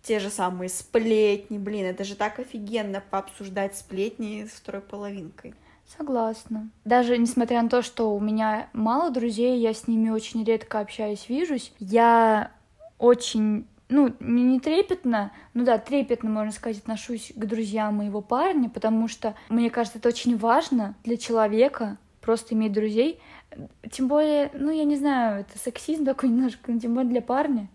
те 0.01 0.19
же 0.19 0.29
самые 0.29 0.69
сплетни, 0.69 1.57
блин, 1.57 1.85
это 1.85 2.03
же 2.03 2.15
так 2.15 2.39
офигенно 2.39 3.03
пообсуждать 3.09 3.77
сплетни 3.77 4.47
с 4.49 4.59
второй 4.59 4.81
половинкой. 4.81 5.53
Согласна. 5.97 6.69
Даже 6.85 7.17
несмотря 7.17 7.61
на 7.61 7.69
то, 7.69 7.81
что 7.81 8.15
у 8.15 8.19
меня 8.19 8.69
мало 8.73 9.09
друзей, 9.09 9.59
я 9.59 9.73
с 9.73 9.87
ними 9.87 10.09
очень 10.09 10.43
редко 10.43 10.79
общаюсь, 10.79 11.27
вижусь, 11.27 11.73
я 11.79 12.51
очень 12.99 13.65
ну, 13.89 14.13
не, 14.19 14.43
не 14.43 14.59
трепетно, 14.59 15.31
ну 15.55 15.65
да, 15.65 15.79
трепетно, 15.79 16.29
можно 16.29 16.51
сказать, 16.51 16.77
отношусь 16.77 17.33
к 17.35 17.45
друзьям 17.45 17.95
моего 17.95 18.21
парня, 18.21 18.69
потому 18.69 19.07
что, 19.07 19.33
мне 19.49 19.71
кажется, 19.71 19.97
это 19.97 20.09
очень 20.09 20.37
важно 20.37 20.95
для 21.03 21.17
человека, 21.17 21.97
просто 22.21 22.53
иметь 22.53 22.71
друзей. 22.71 23.19
Тем 23.91 24.07
более, 24.07 24.51
ну, 24.53 24.69
я 24.69 24.83
не 24.83 24.95
знаю, 24.95 25.41
это 25.41 25.57
сексизм 25.57 26.05
такой 26.05 26.29
немножко, 26.29 26.71
но 26.71 26.79
тем 26.79 26.93
более 26.93 27.09
для 27.09 27.21
парня. 27.21 27.67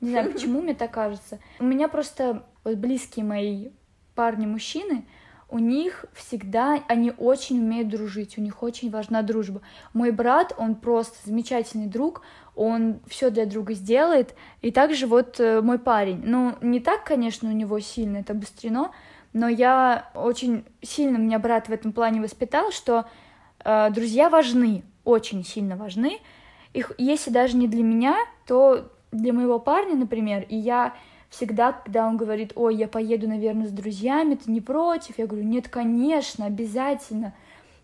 Не 0.00 0.10
знаю, 0.10 0.32
почему 0.32 0.62
мне 0.62 0.74
так 0.74 0.90
кажется. 0.90 1.38
У 1.58 1.64
меня 1.64 1.88
просто 1.88 2.46
вот 2.64 2.76
близкие 2.76 3.24
мои 3.24 3.70
парни-мужчины, 4.14 5.04
у 5.48 5.58
них 5.58 6.04
всегда, 6.14 6.80
они 6.86 7.12
очень 7.16 7.58
умеют 7.58 7.88
дружить, 7.88 8.38
у 8.38 8.40
них 8.40 8.62
очень 8.62 8.90
важна 8.90 9.22
дружба. 9.22 9.62
Мой 9.92 10.12
брат, 10.12 10.54
он 10.56 10.76
просто 10.76 11.16
замечательный 11.24 11.86
друг, 11.86 12.22
он 12.54 13.00
все 13.08 13.30
для 13.30 13.46
друга 13.46 13.74
сделает, 13.74 14.34
и 14.62 14.70
также 14.70 15.06
вот 15.06 15.40
э, 15.40 15.60
мой 15.60 15.78
парень. 15.78 16.22
Ну, 16.24 16.54
не 16.60 16.78
так, 16.78 17.04
конечно, 17.04 17.48
у 17.48 17.52
него 17.52 17.80
сильно 17.80 18.18
это 18.18 18.32
быстрено, 18.32 18.92
но 19.32 19.48
я 19.48 20.10
очень 20.14 20.64
сильно 20.82 21.16
меня 21.16 21.38
брат 21.38 21.68
в 21.68 21.72
этом 21.72 21.92
плане 21.92 22.20
воспитал, 22.20 22.70
что 22.70 23.06
э, 23.64 23.90
друзья 23.90 24.28
важны, 24.28 24.84
очень 25.04 25.44
сильно 25.44 25.76
важны. 25.76 26.18
Их, 26.74 26.92
если 26.98 27.30
даже 27.30 27.56
не 27.56 27.66
для 27.66 27.82
меня, 27.82 28.16
то 28.46 28.92
для 29.12 29.32
моего 29.32 29.58
парня, 29.58 29.94
например, 29.94 30.44
и 30.48 30.56
я 30.56 30.94
всегда, 31.28 31.72
когда 31.72 32.06
он 32.06 32.16
говорит, 32.16 32.52
ой, 32.56 32.74
я 32.74 32.88
поеду, 32.88 33.28
наверное, 33.28 33.66
с 33.66 33.70
друзьями, 33.70 34.34
ты 34.34 34.50
не 34.50 34.60
против? 34.60 35.18
Я 35.18 35.26
говорю, 35.26 35.44
нет, 35.44 35.68
конечно, 35.68 36.46
обязательно. 36.46 37.34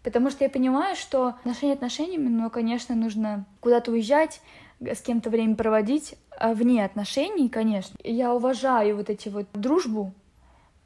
Потому 0.03 0.31
что 0.31 0.45
я 0.45 0.51
понимаю, 0.51 0.95
что 0.97 1.29
отношения 1.29 1.73
отношениями, 1.73 2.29
но, 2.29 2.51
конечно, 2.51 2.95
нужно 2.95 3.45
куда-то 3.61 3.91
уезжать, 3.91 4.41
с 4.81 5.01
кем-то 5.01 5.31
время 5.31 5.57
проводить, 5.57 6.17
а 6.39 6.53
вне 6.53 6.85
отношений, 6.85 7.49
конечно. 7.49 7.97
Я 8.05 8.35
уважаю 8.35 8.97
вот 8.97 9.11
эти 9.11 9.29
вот 9.29 9.47
дружбу, 9.55 10.13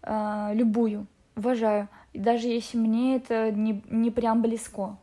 э, 0.02 0.50
любую, 0.54 1.06
уважаю. 1.36 1.88
Даже 2.14 2.48
если 2.48 2.78
мне 2.78 3.16
это 3.16 3.50
не, 3.50 3.82
не 3.90 4.10
прям 4.10 4.42
близко. 4.42 4.96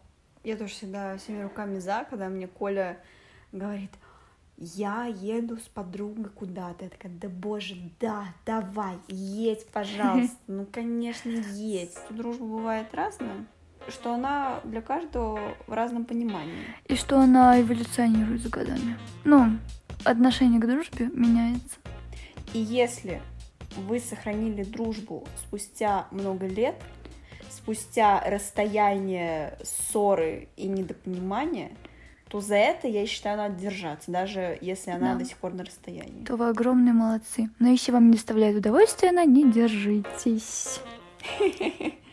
Я 0.44 0.56
тоже 0.56 0.72
всегда 0.72 1.18
всеми 1.18 1.44
руками 1.44 1.80
за, 1.80 2.06
когда 2.10 2.30
мне 2.30 2.48
Коля 2.48 2.98
говорит, 3.52 3.92
я 4.58 5.06
еду 5.06 5.58
с 5.58 5.68
подругой 5.68 6.26
куда-то. 6.26 6.86
Я 6.86 6.90
такая, 6.90 7.12
да 7.12 7.30
боже, 7.30 7.76
да, 8.00 8.26
давай, 8.46 8.96
едь, 9.08 9.68
пожалуйста. 9.68 10.36
Ну, 10.48 10.66
конечно, 10.66 11.30
едь. 11.30 11.96
Дружба 12.10 12.46
бывает 12.46 12.88
разная, 12.94 13.46
что 13.88 14.14
она 14.14 14.60
для 14.64 14.82
каждого 14.82 15.40
в 15.68 15.74
разном 15.74 16.06
понимании. 16.06 16.66
И 16.88 16.96
что 16.96 17.20
она 17.20 17.60
эволюционирует 17.62 18.42
с 18.42 18.50
годами. 18.50 18.98
Ну, 19.24 19.58
отношение 20.04 20.60
к 20.60 20.66
дружбе 20.66 21.10
меняется. 21.14 21.78
И 22.54 22.60
если 22.60 23.22
вы 23.76 24.00
сохранили 24.00 24.64
дружбу 24.64 25.28
спустя 25.38 26.08
много 26.12 26.48
лет, 26.48 26.76
спустя 27.50 28.24
расстояние, 28.26 29.58
ссоры 29.64 30.50
и 30.56 30.68
недопонимания, 30.68 31.72
то 32.30 32.42
за 32.42 32.56
это, 32.56 32.88
я 32.88 33.06
считаю, 33.06 33.38
надо 33.38 33.56
держаться, 33.56 34.12
даже 34.12 34.58
если 34.62 34.92
она 34.92 35.14
да. 35.14 35.20
до 35.20 35.26
сих 35.26 35.38
пор 35.38 35.54
на 35.54 35.64
расстоянии. 35.64 36.26
То 36.26 36.36
вы 36.36 36.50
огромные 36.50 36.94
молодцы. 36.94 37.50
Но 37.60 37.70
если 37.70 37.92
вам 37.92 38.08
не 38.08 38.14
доставляет 38.14 38.58
удовольствия, 38.58 39.12
на 39.12 39.26
не 39.26 39.50
держитесь. 39.52 40.82